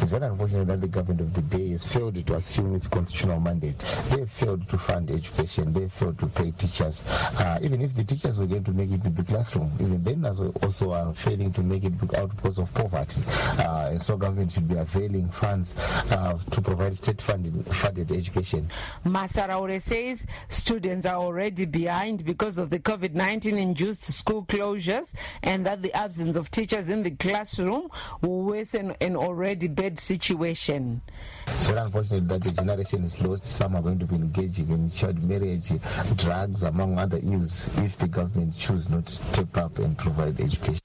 It's 0.00 0.10
very 0.10 0.26
unfortunate 0.26 0.66
that 0.68 0.80
the 0.80 0.88
government 0.88 1.20
of 1.20 1.34
the 1.34 1.42
day 1.42 1.70
has 1.70 1.84
failed 1.84 2.24
to 2.26 2.34
assume 2.34 2.74
its 2.74 2.86
constitutional 2.86 3.40
mandate. 3.40 3.78
They 4.10 4.24
failed 4.26 4.68
to 4.68 4.78
fund 4.78 5.10
education. 5.10 5.72
They 5.72 5.88
failed 5.88 6.18
to 6.20 6.26
pay 6.26 6.50
teachers. 6.52 7.04
Uh, 7.08 7.58
even 7.62 7.82
if 7.82 7.94
the 7.94 8.04
teachers 8.04 8.38
were 8.38 8.46
going 8.46 8.64
to 8.64 8.72
make 8.72 8.90
it 8.90 9.02
to 9.02 9.10
the 9.10 9.24
classroom, 9.24 9.70
even 9.80 10.02
then 10.04 10.24
as 10.24 10.40
well 10.40 10.52
also 10.62 10.92
are 10.92 11.12
failing 11.14 11.52
to 11.54 11.62
make 11.62 11.84
it 11.84 11.92
out 12.14 12.34
because 12.36 12.58
of 12.58 12.72
poverty. 12.74 13.20
Uh, 13.58 13.88
and 13.92 14.02
so 14.02 14.16
government 14.16 14.52
should 14.52 14.68
be 14.68 14.76
availing 15.08 15.28
funds 15.30 15.74
uh, 16.10 16.38
to 16.50 16.60
provide 16.60 16.94
state 16.96 17.20
funded, 17.20 17.66
funded 17.66 18.12
education. 18.12 18.68
Masaraure 19.04 19.80
says 19.80 20.26
students 20.48 21.06
are 21.06 21.16
already 21.16 21.64
behind 21.64 22.24
because 22.24 22.58
of 22.58 22.70
the 22.70 22.78
COVID 22.78 23.14
19 23.14 23.58
induced 23.58 24.02
school 24.04 24.44
closures 24.44 25.14
and 25.42 25.64
that 25.66 25.82
the 25.82 25.92
absence 25.94 26.36
of 26.36 26.50
teachers 26.50 26.90
in 26.90 27.02
the 27.02 27.10
classroom 27.12 27.88
will 28.20 28.42
worsen 28.44 28.94
an 29.00 29.16
already 29.16 29.68
bad 29.68 29.98
situation. 29.98 31.00
It's 31.46 31.66
very 31.66 31.80
unfortunate 31.80 32.28
that 32.28 32.44
the 32.44 32.50
generation 32.50 33.04
is 33.04 33.20
lost. 33.22 33.44
Some 33.44 33.74
are 33.74 33.82
going 33.82 33.98
to 33.98 34.06
be 34.06 34.16
engaging 34.16 34.68
in 34.68 34.90
child 34.90 35.22
marriage, 35.22 35.72
drugs, 36.16 36.62
among 36.62 36.98
other 36.98 37.18
ills, 37.22 37.70
if 37.78 37.96
the 37.96 38.08
government 38.08 38.56
choose 38.56 38.88
not 38.90 39.06
to 39.06 39.12
step 39.12 39.56
up 39.56 39.78
and 39.78 39.96
provide 39.96 40.40
education. 40.40 40.80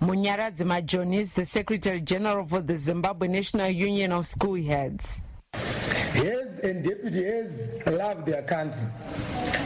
Munyaradzi 0.00 0.64
Majon 0.64 1.12
is 1.12 1.32
the 1.32 1.44
Secretary 1.44 2.00
General 2.00 2.46
for 2.46 2.62
the 2.62 2.76
Zimbabwe 2.76 3.26
National 3.26 3.68
Union 3.68 4.12
of 4.12 4.26
School 4.26 4.54
Heads. 4.62 5.22
Heads 5.52 6.60
and 6.60 6.84
deputy 6.84 7.24
heads 7.24 7.66
love 7.84 8.24
their 8.24 8.42
country. 8.42 8.86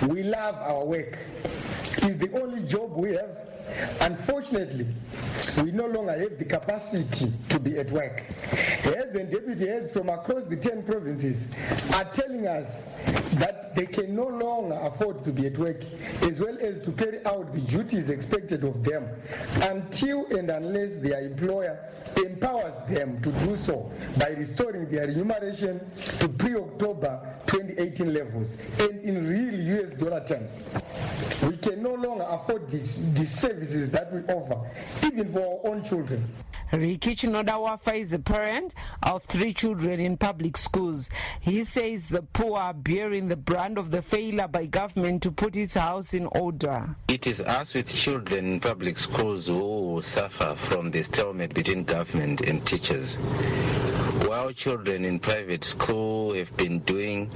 We 0.08 0.22
love 0.22 0.54
our 0.56 0.86
work. 0.86 1.18
It's 1.44 2.16
the 2.16 2.30
only 2.42 2.66
job 2.66 2.96
we 2.96 3.12
have 3.12 3.51
Unfortunately, 4.00 4.86
we 5.62 5.72
no 5.72 5.86
longer 5.86 6.18
have 6.18 6.38
the 6.38 6.44
capacity 6.44 7.32
to 7.48 7.58
be 7.58 7.78
at 7.78 7.90
work. 7.90 8.20
Heads 8.82 9.16
and 9.16 9.30
deputy 9.30 9.66
heads 9.66 9.92
from 9.92 10.08
across 10.08 10.44
the 10.44 10.56
10 10.56 10.82
provinces 10.82 11.48
are 11.94 12.04
telling 12.04 12.46
us 12.46 12.88
that 13.34 13.74
they 13.74 13.86
can 13.86 14.14
no 14.14 14.26
longer 14.26 14.78
afford 14.82 15.24
to 15.24 15.32
be 15.32 15.46
at 15.46 15.56
work 15.58 15.82
as 16.22 16.40
well 16.40 16.56
as 16.60 16.80
to 16.80 16.92
carry 16.92 17.24
out 17.26 17.52
the 17.54 17.60
duties 17.60 18.10
expected 18.10 18.64
of 18.64 18.84
them 18.84 19.08
until 19.62 20.26
and 20.36 20.50
unless 20.50 20.94
their 20.96 21.24
employer 21.24 21.78
empowers 22.16 22.74
them 22.88 23.20
to 23.22 23.32
do 23.46 23.56
so 23.56 23.90
by 24.18 24.28
restoring 24.30 24.90
their 24.90 25.06
remuneration 25.06 25.80
to 26.18 26.28
pre-October 26.28 27.20
2018 27.46 28.12
levels 28.12 28.58
and 28.80 29.00
in 29.00 29.26
real 29.28 29.84
US 29.84 29.94
dollar 29.94 30.24
terms. 30.26 30.58
We 31.42 31.56
can 31.56 31.82
no 31.82 31.94
longer 31.94 32.26
afford 32.28 32.70
these, 32.70 33.12
these 33.14 33.30
services 33.32 33.90
that 33.90 34.12
we 34.12 34.20
offer, 34.32 34.60
even 35.04 35.32
for 35.32 35.40
our 35.40 35.72
own 35.72 35.82
children. 35.82 36.26
Ricky 36.72 37.14
Chinodawafa 37.14 37.94
is 37.94 38.14
a 38.14 38.18
parent 38.18 38.74
of 39.02 39.22
three 39.24 39.52
children 39.52 40.00
in 40.00 40.16
public 40.16 40.56
schools. 40.56 41.10
He 41.40 41.64
says 41.64 42.08
the 42.08 42.22
poor 42.22 42.56
are 42.56 42.72
bearing 42.72 43.28
the 43.28 43.36
brunt 43.36 43.76
of 43.76 43.90
the 43.90 44.00
failure 44.00 44.48
by 44.48 44.64
government 44.64 45.22
to 45.24 45.32
put 45.32 45.54
its 45.54 45.74
house 45.74 46.14
in 46.14 46.26
order. 46.26 46.96
It 47.08 47.26
is 47.26 47.42
us 47.42 47.74
with 47.74 47.94
children 47.94 48.54
in 48.54 48.60
public 48.60 48.96
schools 48.96 49.48
who 49.48 50.00
suffer 50.02 50.54
from 50.56 50.90
the 50.90 51.02
stalemate 51.02 51.52
between 51.52 51.84
government 51.84 52.40
and 52.40 52.64
teachers. 52.64 53.16
While 54.26 54.52
children 54.52 55.04
in 55.04 55.18
private 55.18 55.64
school 55.64 56.32
have 56.34 56.56
been 56.56 56.78
doing 56.80 57.30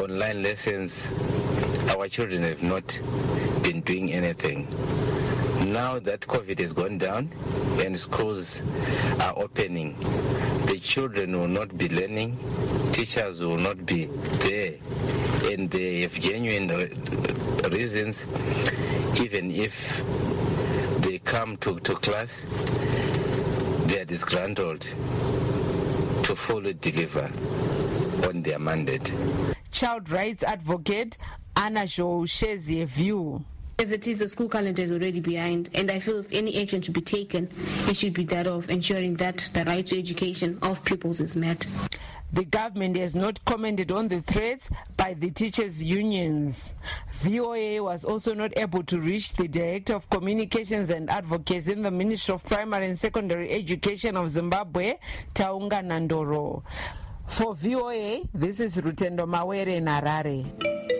online 0.00 0.42
lessons, 0.42 1.06
our 1.88 2.08
children 2.08 2.42
have 2.42 2.62
not 2.62 3.00
been 3.62 3.80
doing 3.82 4.12
anything. 4.12 4.66
Now 5.72 5.98
that 6.00 6.20
COVID 6.20 6.58
has 6.58 6.72
gone 6.72 6.98
down 6.98 7.30
and 7.80 7.98
schools 7.98 8.62
are 9.20 9.34
opening, 9.36 9.96
the 10.66 10.78
children 10.78 11.38
will 11.38 11.48
not 11.48 11.76
be 11.76 11.88
learning, 11.88 12.36
teachers 12.92 13.40
will 13.40 13.58
not 13.58 13.86
be 13.86 14.06
there, 14.06 14.74
and 15.50 15.70
they 15.70 16.02
have 16.02 16.12
genuine 16.12 16.68
reasons, 17.70 18.26
even 19.20 19.50
if 19.50 20.02
they 21.00 21.18
come 21.18 21.56
to, 21.58 21.78
to 21.80 21.94
class, 21.94 22.46
they 23.86 24.00
are 24.00 24.04
disgruntled 24.04 24.80
to 26.22 26.34
fully 26.34 26.74
deliver 26.74 27.30
on 28.28 28.42
their 28.42 28.58
mandate. 28.58 29.12
Child 29.70 30.10
rights 30.10 30.42
advocate 30.42 31.18
Anna 31.56 31.86
Jo 31.86 32.26
shares 32.26 32.70
a 32.70 32.84
view. 32.84 33.42
As 33.78 33.90
it 33.90 34.06
is, 34.06 34.18
the 34.18 34.28
school 34.28 34.48
calendar 34.48 34.82
is 34.82 34.92
already 34.92 35.20
behind, 35.20 35.70
and 35.74 35.90
I 35.90 35.98
feel 35.98 36.18
if 36.18 36.30
any 36.32 36.60
action 36.62 36.82
should 36.82 36.94
be 36.94 37.00
taken, 37.00 37.48
it 37.88 37.96
should 37.96 38.12
be 38.12 38.24
that 38.24 38.46
of 38.46 38.68
ensuring 38.68 39.14
that 39.16 39.38
the 39.54 39.64
right 39.64 39.84
to 39.86 39.98
education 39.98 40.58
of 40.62 40.84
pupils 40.84 41.20
is 41.20 41.34
met. 41.34 41.66
The 42.32 42.44
government 42.44 42.96
has 42.96 43.14
not 43.14 43.42
commented 43.46 43.90
on 43.90 44.08
the 44.08 44.20
threats 44.20 44.68
by 44.96 45.14
the 45.14 45.30
teachers' 45.30 45.82
unions. 45.82 46.74
VOA 47.12 47.82
was 47.82 48.04
also 48.04 48.34
not 48.34 48.56
able 48.58 48.82
to 48.84 49.00
reach 49.00 49.32
the 49.34 49.48
Director 49.48 49.94
of 49.94 50.10
Communications 50.10 50.90
and 50.90 51.08
Advocacy 51.08 51.72
in 51.72 51.82
the 51.82 51.90
Ministry 51.90 52.34
of 52.34 52.44
Primary 52.44 52.88
and 52.88 52.98
Secondary 52.98 53.50
Education 53.50 54.16
of 54.16 54.28
Zimbabwe, 54.28 54.94
Taungana 55.34 56.06
Ndoro. 56.06 56.62
For 57.26 57.54
VOA, 57.54 58.20
this 58.34 58.60
is 58.60 58.76
Rutendo 58.76 59.26
Mawere 59.26 59.68
in 59.76 59.84
Harare. 59.86 60.95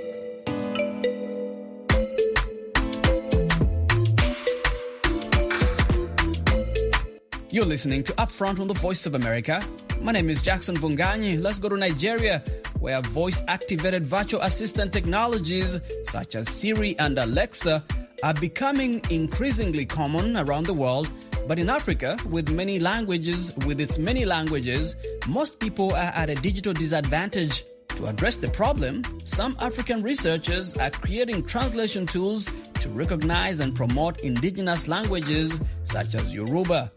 You're 7.57 7.65
listening 7.65 8.03
to 8.03 8.13
Upfront 8.17 8.61
on 8.61 8.69
the 8.69 8.75
Voice 8.75 9.07
of 9.07 9.15
America. 9.15 9.67
My 10.03 10.13
name 10.13 10.29
is 10.29 10.43
Jackson 10.43 10.77
Vunganyi. 10.77 11.41
Let's 11.41 11.59
go 11.59 11.71
to 11.71 11.77
Nigeria, 11.79 12.41
where 12.81 13.01
voice 13.01 13.41
activated 13.49 14.05
virtual 14.05 14.43
assistant 14.43 14.93
technologies 14.93 15.81
such 16.05 16.35
as 16.35 16.51
Siri 16.51 16.99
and 16.99 17.19
Alexa 17.19 17.83
are 18.23 18.35
becoming 18.35 19.01
increasingly 19.09 19.87
common 19.87 20.37
around 20.37 20.67
the 20.67 20.75
world. 20.75 21.11
But 21.49 21.59
in 21.59 21.71
Africa, 21.71 22.19
with 22.29 22.51
many 22.51 22.79
languages, 22.79 23.55
with 23.67 23.81
its 23.81 23.97
many 23.99 24.27
languages, 24.27 24.95
most 25.27 25.59
people 25.59 25.93
are 25.95 26.13
at 26.15 26.29
a 26.29 26.35
digital 26.35 26.75
disadvantage. 26.75 27.65
To 27.89 28.05
address 28.05 28.37
the 28.37 28.51
problem, 28.51 29.03
some 29.25 29.57
African 29.61 30.03
researchers 30.03 30.77
are 30.77 30.91
creating 30.91 31.47
translation 31.47 32.05
tools 32.05 32.51
to 32.81 32.91
recognize 32.91 33.61
and 33.61 33.75
promote 33.75 34.21
indigenous 34.21 34.89
languages 34.89 35.59
such 35.85 36.15
as 36.15 36.35
Yoruba. 36.35 36.93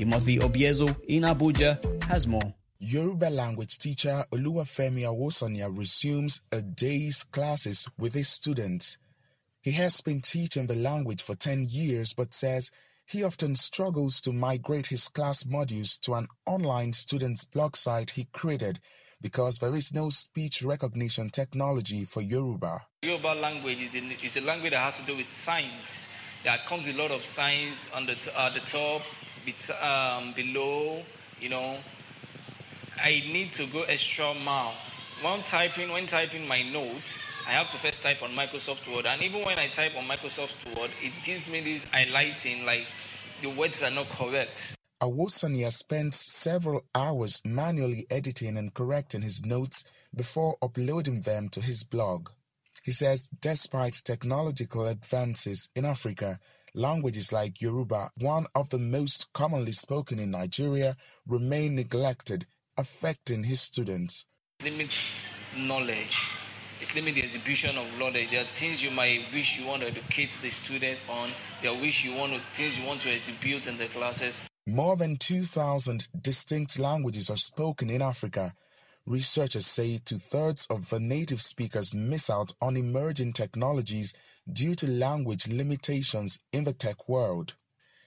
Timothy 0.00 0.38
Obiezu 0.38 0.96
in 1.08 1.24
Abuja 1.24 1.76
has 2.04 2.26
more. 2.26 2.54
Yoruba 2.78 3.26
language 3.28 3.76
teacher 3.76 4.24
Oluwafemi 4.32 5.02
Awosanya 5.02 5.68
resumes 5.76 6.40
a 6.50 6.62
day's 6.62 7.22
classes 7.24 7.86
with 7.98 8.14
his 8.14 8.30
students. 8.30 8.96
He 9.60 9.72
has 9.72 10.00
been 10.00 10.22
teaching 10.22 10.68
the 10.68 10.74
language 10.76 11.22
for 11.22 11.34
10 11.34 11.66
years 11.68 12.14
but 12.14 12.32
says 12.32 12.70
he 13.04 13.22
often 13.22 13.54
struggles 13.54 14.22
to 14.22 14.32
migrate 14.32 14.86
his 14.86 15.06
class 15.08 15.44
modules 15.44 16.00
to 16.00 16.14
an 16.14 16.28
online 16.46 16.94
students 16.94 17.44
blog 17.44 17.76
site 17.76 18.08
he 18.12 18.24
created 18.32 18.80
because 19.20 19.58
there 19.58 19.76
is 19.76 19.92
no 19.92 20.08
speech 20.08 20.62
recognition 20.62 21.28
technology 21.28 22.06
for 22.06 22.22
Yoruba. 22.22 22.86
Yoruba 23.02 23.34
language 23.38 23.82
is, 23.82 23.94
in, 23.94 24.12
is 24.24 24.38
a 24.38 24.40
language 24.40 24.70
that 24.72 24.78
has 24.80 24.98
to 24.98 25.04
do 25.04 25.14
with 25.14 25.30
signs. 25.30 26.08
That 26.44 26.64
comes 26.64 26.86
with 26.86 26.96
a 26.96 26.98
lot 27.02 27.10
of 27.10 27.22
signs 27.22 27.90
on 27.94 28.06
the, 28.06 28.14
t- 28.14 28.30
uh, 28.34 28.48
the 28.48 28.60
top, 28.60 29.02
bit, 29.02 29.29
um, 29.82 30.32
below, 30.32 31.02
you 31.40 31.48
know. 31.48 31.76
I 33.02 33.22
need 33.32 33.52
to 33.54 33.66
go 33.66 33.82
extra 33.82 34.34
mile. 34.34 34.74
When 35.22 35.42
typing, 35.42 35.90
when 35.90 36.06
typing 36.06 36.46
my 36.46 36.62
notes, 36.62 37.22
I 37.46 37.52
have 37.52 37.70
to 37.70 37.78
first 37.78 38.02
type 38.02 38.22
on 38.22 38.30
Microsoft 38.30 38.94
Word. 38.94 39.06
And 39.06 39.22
even 39.22 39.44
when 39.44 39.58
I 39.58 39.68
type 39.68 39.96
on 39.96 40.04
Microsoft 40.04 40.76
Word, 40.76 40.90
it 41.02 41.18
gives 41.24 41.48
me 41.48 41.60
this 41.60 41.84
highlighting 41.86 42.64
like 42.64 42.86
the 43.42 43.48
words 43.48 43.82
are 43.82 43.90
not 43.90 44.08
correct. 44.10 44.74
Awosanya 45.02 45.72
spends 45.72 46.16
several 46.18 46.84
hours 46.94 47.40
manually 47.44 48.06
editing 48.10 48.58
and 48.58 48.74
correcting 48.74 49.22
his 49.22 49.44
notes 49.44 49.82
before 50.14 50.56
uploading 50.60 51.22
them 51.22 51.48
to 51.48 51.62
his 51.62 51.84
blog. 51.84 52.28
He 52.82 52.92
says 52.92 53.30
despite 53.40 53.94
technological 54.04 54.86
advances 54.86 55.70
in 55.74 55.86
Africa, 55.86 56.38
languages 56.74 57.32
like 57.32 57.60
Yoruba, 57.60 58.10
one 58.16 58.46
of 58.54 58.70
the 58.70 58.78
most 58.78 59.32
commonly 59.32 59.72
spoken 59.72 60.18
in 60.18 60.30
Nigeria, 60.30 60.96
remain 61.26 61.74
neglected, 61.74 62.46
affecting 62.76 63.44
his 63.44 63.60
students. 63.60 64.26
Limit 64.62 64.90
knowledge. 65.56 66.30
It 66.80 66.94
limits 66.94 67.16
the 67.16 67.22
exhibition 67.22 67.76
of 67.76 67.86
knowledge. 67.98 68.30
There 68.30 68.40
are 68.42 68.52
things 68.54 68.82
you 68.82 68.90
might 68.90 69.22
wish 69.32 69.58
you 69.58 69.66
want 69.66 69.82
to 69.82 69.88
educate 69.88 70.30
the 70.42 70.50
student 70.50 70.98
on. 71.08 71.30
There 71.62 71.70
are 71.72 71.78
wish 71.80 72.04
you 72.04 72.14
want 72.16 72.32
to, 72.32 72.40
things 72.54 72.78
you 72.78 72.86
want 72.86 73.00
to 73.02 73.12
exhibit 73.12 73.66
in 73.66 73.76
the 73.78 73.86
classes. 73.86 74.40
More 74.66 74.96
than 74.96 75.16
2,000 75.16 76.08
distinct 76.20 76.78
languages 76.78 77.30
are 77.30 77.36
spoken 77.36 77.90
in 77.90 78.02
Africa. 78.02 78.54
Researchers 79.06 79.66
say 79.66 79.98
two 80.04 80.18
thirds 80.18 80.66
of 80.70 80.90
the 80.90 81.00
native 81.00 81.40
speakers 81.40 81.94
miss 81.94 82.30
out 82.30 82.52
on 82.62 82.76
emerging 82.76 83.32
technologies 83.32 84.14
due 84.50 84.74
to 84.76 84.86
language 84.86 85.46
limitations 85.48 86.38
in 86.52 86.64
the 86.64 86.72
tech 86.72 87.08
world. 87.08 87.54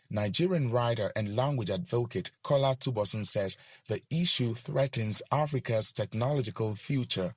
Nigerian 0.09 0.71
writer 0.71 1.11
and 1.15 1.35
language 1.35 1.69
advocate 1.71 2.31
Kola 2.43 2.75
Tubosun 2.75 3.25
says 3.25 3.57
the 3.87 3.99
issue 4.11 4.53
threatens 4.53 5.21
Africa's 5.31 5.91
technological 5.91 6.75
future. 6.75 7.33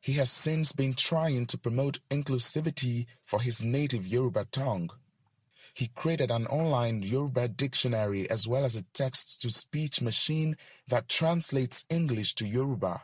He 0.00 0.12
has 0.14 0.30
since 0.30 0.72
been 0.72 0.94
trying 0.94 1.46
to 1.46 1.58
promote 1.58 2.00
inclusivity 2.10 3.06
for 3.24 3.40
his 3.40 3.64
native 3.64 4.06
Yoruba 4.06 4.46
tongue. 4.52 4.90
He 5.74 5.88
created 5.88 6.30
an 6.30 6.46
online 6.48 7.02
Yoruba 7.02 7.48
dictionary 7.48 8.28
as 8.28 8.46
well 8.48 8.64
as 8.64 8.76
a 8.76 8.82
text 8.92 9.40
to 9.42 9.50
speech 9.50 10.00
machine 10.02 10.56
that 10.88 11.08
translates 11.08 11.84
English 11.88 12.34
to 12.34 12.46
Yoruba. 12.46 13.02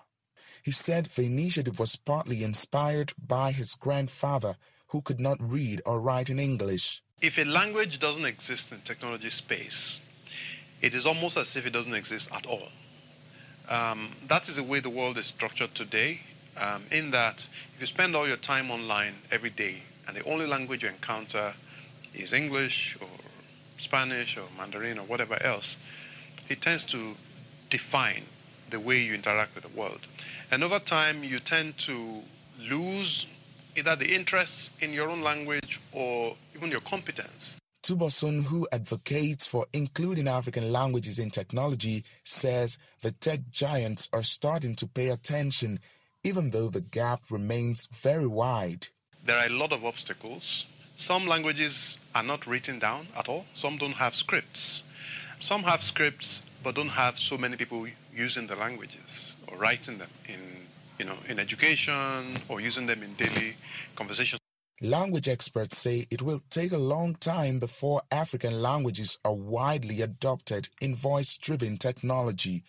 He 0.62 0.70
said 0.70 1.07
the 1.07 1.24
initiative 1.24 1.78
was 1.78 1.96
partly 1.96 2.42
inspired 2.42 3.12
by 3.16 3.52
his 3.52 3.74
grandfather, 3.74 4.57
who 4.94 5.02
could 5.02 5.18
not 5.18 5.37
read 5.40 5.83
or 5.87 6.00
write 6.00 6.30
in 6.30 6.38
English. 6.38 7.02
If 7.20 7.37
a 7.38 7.42
language 7.42 7.98
doesn't 7.98 8.24
exist 8.24 8.70
in 8.70 8.80
technology 8.83 9.28
space, 9.30 9.98
it 10.80 10.94
is 10.94 11.04
almost 11.04 11.37
as 11.37 11.57
if 11.57 11.66
it 11.66 11.72
doesn't 11.72 11.94
exist 11.94 12.28
at 12.33 12.46
all. 12.46 12.68
Um, 13.68 14.12
that 14.28 14.48
is 14.48 14.54
the 14.54 14.62
way 14.62 14.78
the 14.78 14.90
world 14.90 15.18
is 15.18 15.26
structured 15.26 15.74
today, 15.74 16.20
um, 16.57 16.85
in 16.92 17.11
that 17.11 17.44
if 17.74 17.80
you 17.80 17.87
spend 17.87 18.14
all 18.14 18.28
your 18.28 18.37
time 18.37 18.70
online 18.70 19.14
every 19.33 19.50
day 19.50 19.83
and 20.07 20.16
the 20.16 20.22
only 20.30 20.46
language 20.46 20.85
you 20.85 20.90
encounter 20.90 21.52
is 22.14 22.33
English 22.33 22.96
or 23.00 23.09
Spanish 23.78 24.37
or 24.37 24.46
Mandarin 24.57 25.00
or 25.00 25.07
whatever 25.07 25.42
else, 25.42 25.76
it 26.48 26.62
tends 26.62 26.85
to 26.85 27.14
define 27.68 28.22
the 28.70 28.78
way 28.78 29.00
you 29.00 29.14
interact 29.14 29.57
with 29.57 29.64
the 29.64 29.76
world. 29.76 30.07
And 30.52 30.62
over 30.62 30.78
time, 30.78 31.24
you 31.24 31.40
tend 31.40 31.78
to 31.78 32.22
lose 32.61 33.26
either 33.76 33.96
the 33.96 34.14
interest 34.14 34.70
in 34.80 34.92
your 34.92 35.10
own 35.10 35.22
language 35.22 35.80
or 35.92 36.37
even 36.54 36.70
your 36.70 36.80
competence. 36.80 37.56
Tubosun, 37.82 38.44
who 38.44 38.66
advocates 38.72 39.46
for 39.46 39.66
including 39.74 40.26
African 40.26 40.72
languages 40.72 41.18
in 41.18 41.30
technology, 41.30 42.02
says 42.24 42.78
the 43.02 43.12
tech 43.12 43.40
giants 43.50 44.08
are 44.12 44.22
starting 44.22 44.74
to 44.76 44.87
pay 44.87 45.08
attention, 45.10 45.78
even 46.22 46.50
though 46.50 46.70
the 46.70 46.80
gap 46.80 47.20
remains 47.30 47.87
very 47.92 48.26
wide. 48.26 48.88
There 49.26 49.37
are 49.37 49.46
a 49.46 49.50
lot 49.50 49.72
of 49.72 49.84
obstacles. 49.84 50.64
Some 50.96 51.26
languages 51.26 51.98
are 52.14 52.22
not 52.22 52.46
written 52.46 52.78
down 52.78 53.08
at 53.16 53.28
all, 53.28 53.44
some 53.54 53.76
don't 53.76 53.92
have 53.92 54.14
scripts. 54.14 54.82
Some 55.40 55.62
have 55.64 55.82
scripts 55.82 56.40
but 56.62 56.76
don't 56.76 56.88
have 56.88 57.18
so 57.18 57.37
many 57.37 57.56
people 57.56 57.87
using 58.14 58.46
the 58.46 58.56
languages 58.56 59.34
or 59.48 59.58
writing 59.58 59.98
them 59.98 60.08
in 60.26 60.40
you 60.98 61.04
know 61.04 61.16
in 61.28 61.38
education 61.38 62.37
or 62.48 62.61
using 62.61 62.87
them 62.87 63.02
in 63.02 63.12
daily 63.14 63.54
conversations. 63.96 64.40
Language 64.80 65.28
experts 65.28 65.78
say 65.78 66.07
it 66.11 66.20
will 66.20 66.40
take 66.50 66.72
a 66.72 66.78
long 66.78 67.14
time 67.14 67.59
before 67.59 68.02
African 68.11 68.61
languages 68.61 69.18
are 69.24 69.35
widely 69.35 70.02
adopted 70.02 70.68
in 70.80 70.94
voice 70.94 71.38
driven 71.38 71.76
technology. 71.76 72.64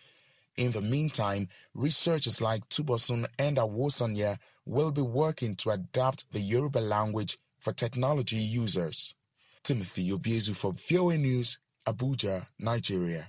In 0.56 0.70
the 0.72 0.80
meantime, 0.80 1.48
researchers 1.74 2.40
like 2.40 2.66
Tubosun 2.68 3.26
and 3.38 3.58
Awosanya 3.58 4.38
will 4.64 4.92
be 4.92 5.02
working 5.02 5.54
to 5.56 5.70
adapt 5.70 6.32
the 6.32 6.40
Yoruba 6.40 6.78
language 6.78 7.36
for 7.58 7.72
technology 7.72 8.36
users. 8.36 9.14
Timothy 9.62 10.10
Obiezu 10.10 10.54
for 10.56 10.72
VOA 10.72 11.18
News, 11.18 11.58
Abuja, 11.86 12.46
Nigeria. 12.58 13.28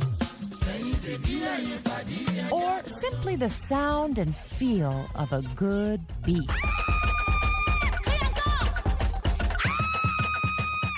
Or 2.51 2.81
simply 2.85 3.35
the 3.35 3.49
sound 3.49 4.17
and 4.17 4.35
feel 4.35 5.09
of 5.15 5.33
a 5.33 5.41
good 5.55 6.01
beat. 6.23 6.49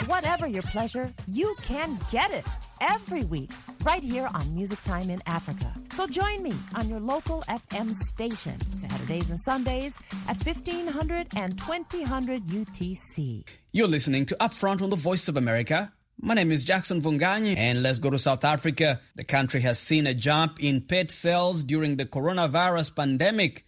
Whatever 0.06 0.48
your 0.48 0.64
pleasure, 0.64 1.14
you 1.28 1.56
can 1.64 2.00
get 2.12 2.32
it 2.32 2.46
every 2.80 3.24
week 3.24 3.52
right 3.84 4.04
here 4.04 4.30
on 4.34 4.54
Music 4.54 4.82
Time 4.84 5.10
in 5.10 5.22
Africa. 5.26 5.74
So 5.94 6.06
join 6.06 6.44
me 6.44 6.54
on 6.76 6.90
your 6.90 7.00
local 7.00 7.44
FM 7.50 7.94
station 7.94 8.60
Saturdays 8.72 9.30
and 9.30 9.40
Sundays 9.40 9.96
at 10.28 10.38
1500 10.38 11.28
and 11.36 11.58
2000 11.58 12.42
UTC. 12.44 13.44
You're 13.72 13.88
listening 13.88 14.26
to 14.28 14.36
Upfront 14.40 14.82
on 14.82 14.90
the 14.90 14.96
Voice 14.96 15.28
of 15.28 15.38
America. 15.38 15.92
My 16.26 16.36
name 16.36 16.54
is 16.54 16.64
Jackson 16.64 17.02
Vunganyi, 17.02 17.58
and 17.58 17.84
let's 17.84 18.00
go 18.00 18.10
to 18.10 18.18
South 18.18 18.46
Africa. 18.46 19.02
The 19.16 19.26
country 19.26 19.60
has 19.60 19.78
seen 19.78 20.08
a 20.08 20.14
jump 20.14 20.64
in 20.64 20.80
pet 20.80 21.12
sales 21.12 21.66
during 21.66 21.98
the 21.98 22.06
coronavirus 22.06 22.96
pandemic. 22.96 23.66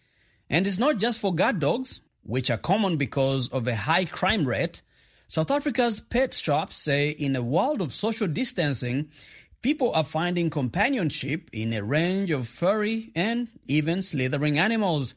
And 0.49 0.65
it's 0.65 0.79
not 0.79 0.97
just 0.97 1.19
for 1.19 1.35
guard 1.35 1.59
dogs, 1.59 1.99
which 2.23 2.49
are 2.49 2.57
common 2.57 2.95
because 2.95 3.49
of 3.49 3.67
a 3.67 3.75
high 3.75 4.05
crime 4.05 4.45
rate. 4.47 4.83
South 5.27 5.51
Africa's 5.51 5.99
pet 5.99 6.33
shops 6.33 6.77
say 6.77 7.09
in 7.09 7.35
a 7.35 7.43
world 7.43 7.81
of 7.81 7.91
social 7.91 8.25
distancing, 8.27 9.09
people 9.61 9.91
are 9.91 10.05
finding 10.05 10.49
companionship 10.49 11.49
in 11.51 11.73
a 11.73 11.83
range 11.83 12.31
of 12.31 12.47
furry 12.47 13.11
and 13.15 13.49
even 13.67 14.01
slithering 14.01 14.59
animals. 14.59 15.13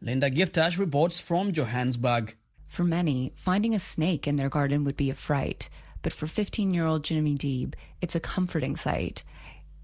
Linda 0.00 0.28
Givetash 0.28 0.76
reports 0.76 1.20
from 1.20 1.52
Johannesburg. 1.52 2.34
For 2.66 2.82
many, 2.82 3.32
finding 3.36 3.76
a 3.76 3.78
snake 3.78 4.26
in 4.26 4.34
their 4.34 4.48
garden 4.48 4.82
would 4.82 4.96
be 4.96 5.08
a 5.08 5.14
fright, 5.14 5.68
but 6.04 6.12
for 6.12 6.28
15 6.28 6.72
year 6.72 6.86
old 6.86 7.02
Jimmy 7.02 7.34
Deeb, 7.34 7.74
it's 8.00 8.14
a 8.14 8.20
comforting 8.20 8.76
sight. 8.76 9.24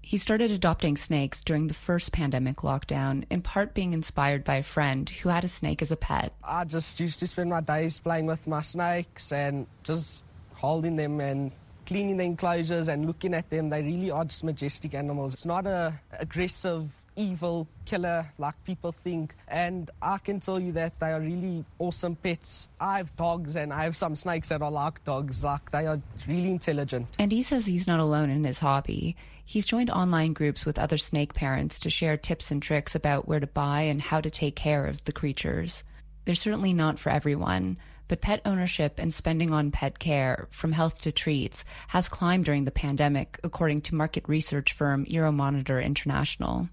He 0.03 0.17
started 0.17 0.51
adopting 0.51 0.95
snakes 0.95 1.43
during 1.43 1.67
the 1.67 1.73
first 1.73 2.11
pandemic 2.11 2.57
lockdown, 2.57 3.25
in 3.29 3.41
part 3.41 3.73
being 3.73 3.91
inspired 3.93 4.43
by 4.43 4.55
a 4.55 4.63
friend 4.63 5.09
who 5.09 5.29
had 5.29 5.43
a 5.43 5.47
snake 5.47 5.81
as 5.81 5.91
a 5.91 5.97
pet. 5.97 6.33
I 6.43 6.63
just 6.63 6.99
used 6.99 7.19
to 7.19 7.27
spend 7.27 7.49
my 7.49 7.61
days 7.61 7.99
playing 7.99 8.27
with 8.27 8.47
my 8.47 8.61
snakes 8.61 9.31
and 9.31 9.67
just 9.83 10.23
holding 10.53 10.95
them 10.95 11.19
and 11.19 11.51
cleaning 11.85 12.17
the 12.17 12.23
enclosures 12.23 12.87
and 12.87 13.05
looking 13.05 13.33
at 13.33 13.49
them. 13.49 13.69
They 13.69 13.81
really 13.81 14.11
are 14.11 14.25
just 14.25 14.43
majestic 14.43 14.93
animals. 14.93 15.33
It's 15.33 15.45
not 15.45 15.65
a 15.65 15.99
aggressive 16.19 16.89
evil 17.15 17.67
killer 17.85 18.31
like 18.37 18.55
people 18.63 18.91
think. 18.91 19.35
And 19.47 19.89
I 20.01 20.17
can 20.17 20.39
tell 20.39 20.59
you 20.59 20.71
that 20.73 20.99
they 20.99 21.11
are 21.11 21.19
really 21.19 21.65
awesome 21.79 22.15
pets. 22.15 22.69
I 22.79 22.97
have 22.97 23.15
dogs 23.15 23.55
and 23.55 23.73
I 23.73 23.83
have 23.83 23.95
some 23.95 24.15
snakes 24.15 24.49
that 24.49 24.61
are 24.61 24.71
like 24.71 25.03
dogs. 25.03 25.43
Like 25.43 25.71
they 25.71 25.87
are 25.87 26.01
really 26.27 26.51
intelligent. 26.51 27.07
And 27.19 27.31
he 27.31 27.43
says 27.43 27.65
he's 27.65 27.87
not 27.87 27.99
alone 27.99 28.29
in 28.29 28.43
his 28.43 28.59
hobby. 28.59 29.15
He's 29.45 29.67
joined 29.67 29.89
online 29.89 30.33
groups 30.33 30.65
with 30.65 30.79
other 30.79 30.97
snake 30.97 31.33
parents 31.33 31.79
to 31.79 31.89
share 31.89 32.15
tips 32.15 32.51
and 32.51 32.61
tricks 32.61 32.95
about 32.95 33.27
where 33.27 33.39
to 33.39 33.47
buy 33.47 33.81
and 33.81 34.01
how 34.01 34.21
to 34.21 34.29
take 34.29 34.55
care 34.55 34.85
of 34.85 35.03
the 35.03 35.11
creatures. 35.11 35.83
They're 36.23 36.35
certainly 36.35 36.71
not 36.71 36.99
for 36.99 37.09
everyone, 37.09 37.77
but 38.07 38.21
pet 38.21 38.41
ownership 38.45 38.95
and 38.97 39.13
spending 39.13 39.53
on 39.53 39.71
pet 39.71 39.97
care, 39.97 40.47
from 40.51 40.73
health 40.73 41.01
to 41.01 41.11
treats, 41.11 41.65
has 41.87 42.09
climbed 42.09 42.45
during 42.45 42.65
the 42.65 42.71
pandemic, 42.71 43.39
according 43.43 43.81
to 43.81 43.95
market 43.95 44.23
research 44.27 44.73
firm 44.73 45.05
Euromonitor 45.05 45.83
International. 45.83 46.69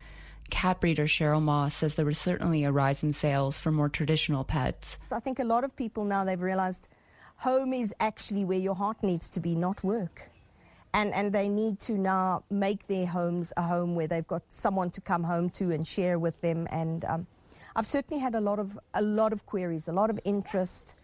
Cat 0.51 0.81
breeder 0.81 1.07
Cheryl 1.07 1.43
Moss 1.43 1.75
says 1.75 1.97
there 1.97 2.05
was 2.05 2.19
certainly 2.19 2.65
a 2.65 2.73
rise 2.73 3.03
in 3.03 3.13
sales 3.13 3.59
for 3.59 3.71
more 3.71 3.89
traditional 3.89 4.45
pets. 4.45 4.99
I 5.13 5.21
think 5.21 5.39
a 5.39 5.45
lot 5.45 5.65
of 5.65 5.77
people 5.77 6.05
now 6.05 6.25
they've 6.25 6.41
realized 6.41 6.89
home 7.37 7.73
is 7.73 7.95
actually 8.01 8.45
where 8.45 8.59
your 8.59 8.75
heart 8.75 9.03
needs 9.03 9.31
to 9.31 9.41
be, 9.41 9.55
not 9.55 9.83
work. 9.85 10.31
And, 10.95 11.13
and 11.13 11.33
they 11.33 11.49
need 11.49 11.81
to 11.81 11.93
now 11.99 12.45
make 12.51 12.87
their 12.87 13.07
homes 13.07 13.53
a 13.57 13.63
home 13.63 13.95
where 13.95 14.09
they've 14.09 14.27
got 14.27 14.43
someone 14.49 14.91
to 14.91 15.01
come 15.01 15.23
home 15.23 15.51
to 15.51 15.71
and 15.71 15.87
share 15.87 16.19
with 16.19 16.41
them. 16.41 16.67
And 16.71 17.05
um, 17.05 17.27
I've 17.77 17.87
certainly 17.87 18.21
had 18.21 18.35
a 18.35 18.41
lot 18.41 18.59
of 18.59 18.79
a 18.95 19.03
lot 19.03 19.33
of 19.33 19.47
queries, 19.47 19.87
a 19.87 19.93
lot 19.93 20.11
of 20.11 20.19
interest 20.25 20.97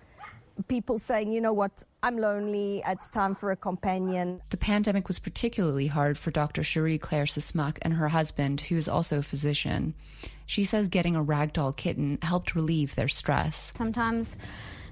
people 0.68 0.98
saying, 0.98 1.32
you 1.32 1.40
know 1.40 1.52
what, 1.52 1.84
I'm 2.02 2.18
lonely, 2.18 2.82
it's 2.86 3.10
time 3.10 3.34
for 3.34 3.50
a 3.50 3.56
companion. 3.56 4.40
The 4.50 4.56
pandemic 4.56 5.08
was 5.08 5.18
particularly 5.18 5.86
hard 5.86 6.18
for 6.18 6.30
Dr. 6.30 6.62
Cherie 6.62 6.98
Claire 6.98 7.24
Sismak 7.24 7.78
and 7.82 7.94
her 7.94 8.08
husband, 8.08 8.60
who 8.62 8.76
is 8.76 8.88
also 8.88 9.18
a 9.18 9.22
physician. 9.22 9.94
She 10.46 10.64
says 10.64 10.88
getting 10.88 11.16
a 11.16 11.24
ragdoll 11.24 11.76
kitten 11.76 12.18
helped 12.22 12.54
relieve 12.54 12.94
their 12.94 13.08
stress. 13.08 13.72
Sometimes 13.74 14.36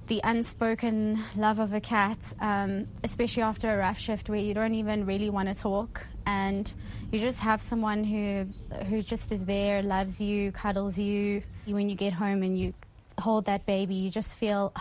the 0.08 0.20
unspoken 0.24 1.18
love 1.36 1.58
of 1.58 1.72
a 1.72 1.80
cat, 1.80 2.18
um, 2.40 2.88
especially 3.04 3.42
after 3.42 3.72
a 3.72 3.76
rough 3.76 3.98
shift 3.98 4.28
where 4.28 4.38
you 4.38 4.54
don't 4.54 4.74
even 4.74 5.06
really 5.06 5.30
want 5.30 5.48
to 5.48 5.54
talk 5.54 6.06
and 6.26 6.72
you 7.10 7.18
just 7.18 7.40
have 7.40 7.62
someone 7.62 8.04
who 8.04 8.46
who 8.86 9.00
just 9.02 9.32
is 9.32 9.46
there, 9.46 9.82
loves 9.82 10.20
you, 10.20 10.52
cuddles 10.52 10.98
you. 10.98 11.42
When 11.66 11.88
you 11.88 11.94
get 11.94 12.12
home 12.12 12.42
and 12.42 12.58
you 12.58 12.74
hold 13.18 13.44
that 13.46 13.66
baby, 13.66 13.94
you 13.94 14.10
just 14.10 14.36
feel 14.36 14.72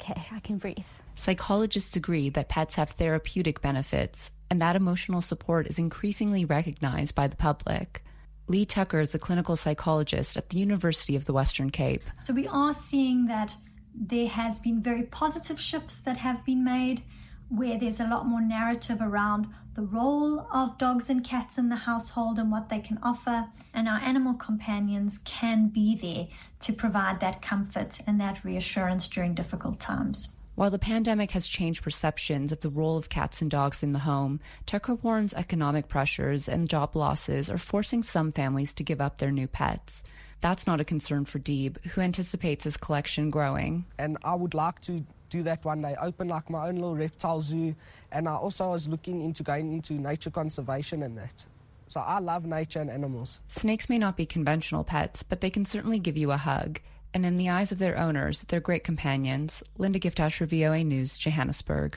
okay, 0.00 0.22
I 0.32 0.40
can 0.40 0.58
breathe. 0.58 0.84
Psychologists 1.14 1.96
agree 1.96 2.28
that 2.30 2.48
pets 2.48 2.76
have 2.76 2.90
therapeutic 2.90 3.60
benefits, 3.60 4.30
and 4.50 4.60
that 4.60 4.76
emotional 4.76 5.20
support 5.20 5.66
is 5.66 5.78
increasingly 5.78 6.44
recognized 6.44 7.14
by 7.14 7.26
the 7.26 7.36
public. 7.36 8.02
Lee 8.48 8.64
Tucker 8.64 9.00
is 9.00 9.14
a 9.14 9.18
clinical 9.18 9.56
psychologist 9.56 10.36
at 10.36 10.50
the 10.50 10.58
University 10.58 11.16
of 11.16 11.24
the 11.24 11.32
Western 11.32 11.70
Cape. 11.70 12.02
So 12.22 12.32
we 12.32 12.46
are 12.46 12.72
seeing 12.72 13.26
that 13.26 13.54
there 13.94 14.28
has 14.28 14.60
been 14.60 14.82
very 14.82 15.02
positive 15.02 15.60
shifts 15.60 16.00
that 16.00 16.18
have 16.18 16.44
been 16.44 16.62
made 16.62 17.02
where 17.48 17.78
there's 17.78 18.00
a 18.00 18.06
lot 18.06 18.26
more 18.26 18.40
narrative 18.40 18.98
around 19.00 19.48
the 19.74 19.82
role 19.82 20.46
of 20.52 20.78
dogs 20.78 21.10
and 21.10 21.22
cats 21.22 21.58
in 21.58 21.68
the 21.68 21.76
household 21.76 22.38
and 22.38 22.50
what 22.50 22.70
they 22.70 22.80
can 22.80 22.98
offer. 23.02 23.48
And 23.74 23.88
our 23.88 23.98
animal 23.98 24.34
companions 24.34 25.18
can 25.18 25.68
be 25.68 25.94
there 25.94 26.28
to 26.60 26.72
provide 26.72 27.20
that 27.20 27.42
comfort 27.42 27.98
and 28.06 28.20
that 28.20 28.44
reassurance 28.44 29.06
during 29.06 29.34
difficult 29.34 29.78
times. 29.78 30.32
While 30.54 30.70
the 30.70 30.78
pandemic 30.78 31.32
has 31.32 31.46
changed 31.46 31.82
perceptions 31.82 32.50
of 32.50 32.60
the 32.60 32.70
role 32.70 32.96
of 32.96 33.10
cats 33.10 33.42
and 33.42 33.50
dogs 33.50 33.82
in 33.82 33.92
the 33.92 33.98
home, 34.00 34.40
Tucker 34.64 34.94
warns 34.94 35.34
economic 35.34 35.86
pressures 35.86 36.48
and 36.48 36.66
job 36.66 36.96
losses 36.96 37.50
are 37.50 37.58
forcing 37.58 38.02
some 38.02 38.32
families 38.32 38.72
to 38.74 38.82
give 38.82 39.02
up 39.02 39.18
their 39.18 39.30
new 39.30 39.46
pets. 39.46 40.02
That's 40.40 40.66
not 40.66 40.80
a 40.80 40.84
concern 40.84 41.26
for 41.26 41.38
Deeb, 41.38 41.84
who 41.84 42.00
anticipates 42.00 42.64
his 42.64 42.78
collection 42.78 43.28
growing. 43.28 43.84
And 43.98 44.16
I 44.24 44.34
would 44.34 44.54
like 44.54 44.80
to 44.82 45.04
do 45.28 45.42
that 45.44 45.64
one 45.64 45.82
day, 45.82 45.96
open 46.00 46.28
like 46.28 46.48
my 46.50 46.68
own 46.68 46.76
little 46.76 46.96
reptile 46.96 47.40
zoo. 47.40 47.74
And 48.12 48.28
I 48.28 48.34
also 48.34 48.70
was 48.70 48.88
looking 48.88 49.22
into 49.22 49.42
going 49.42 49.72
into 49.72 49.94
nature 49.94 50.30
conservation 50.30 51.02
and 51.02 51.16
that. 51.18 51.44
So 51.88 52.00
I 52.00 52.18
love 52.18 52.44
nature 52.44 52.80
and 52.80 52.90
animals. 52.90 53.40
Snakes 53.46 53.88
may 53.88 53.98
not 53.98 54.16
be 54.16 54.26
conventional 54.26 54.84
pets, 54.84 55.22
but 55.22 55.40
they 55.40 55.50
can 55.50 55.64
certainly 55.64 55.98
give 55.98 56.16
you 56.16 56.32
a 56.32 56.36
hug. 56.36 56.80
And 57.14 57.24
in 57.24 57.36
the 57.36 57.48
eyes 57.48 57.72
of 57.72 57.78
their 57.78 57.96
owners, 57.96 58.42
they're 58.48 58.60
great 58.60 58.84
companions. 58.84 59.62
Linda 59.78 59.98
Givetash 59.98 60.36
for 60.36 60.46
VOA 60.46 60.84
News, 60.84 61.16
Johannesburg. 61.16 61.96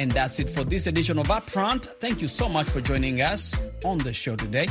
And 0.00 0.10
that's 0.12 0.40
it 0.40 0.48
for 0.48 0.64
this 0.64 0.86
edition 0.86 1.18
of 1.18 1.26
Upfront. 1.26 1.84
Thank 2.00 2.22
you 2.22 2.28
so 2.28 2.48
much 2.48 2.70
for 2.70 2.80
joining 2.80 3.20
us 3.20 3.54
on 3.84 3.98
the 3.98 4.14
show 4.14 4.34
today. 4.34 4.66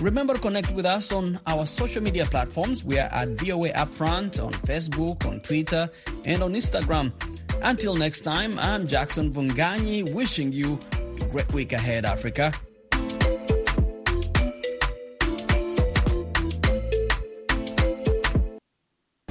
Remember 0.00 0.34
to 0.34 0.40
connect 0.40 0.72
with 0.72 0.86
us 0.86 1.12
on 1.12 1.38
our 1.46 1.66
social 1.66 2.02
media 2.02 2.24
platforms. 2.24 2.82
We 2.82 2.98
are 2.98 3.08
at 3.12 3.28
VOA 3.38 3.70
Upfront 3.74 4.44
on 4.44 4.52
Facebook, 4.66 5.24
on 5.24 5.38
Twitter, 5.38 5.88
and 6.24 6.42
on 6.42 6.54
Instagram. 6.54 7.12
Until 7.62 7.94
next 7.94 8.22
time, 8.22 8.58
I'm 8.58 8.88
Jackson 8.88 9.32
Vunganyi 9.32 10.12
wishing 10.12 10.50
you 10.50 10.80
a 11.20 11.26
great 11.26 11.52
week 11.52 11.72
ahead, 11.72 12.04
Africa. 12.04 12.52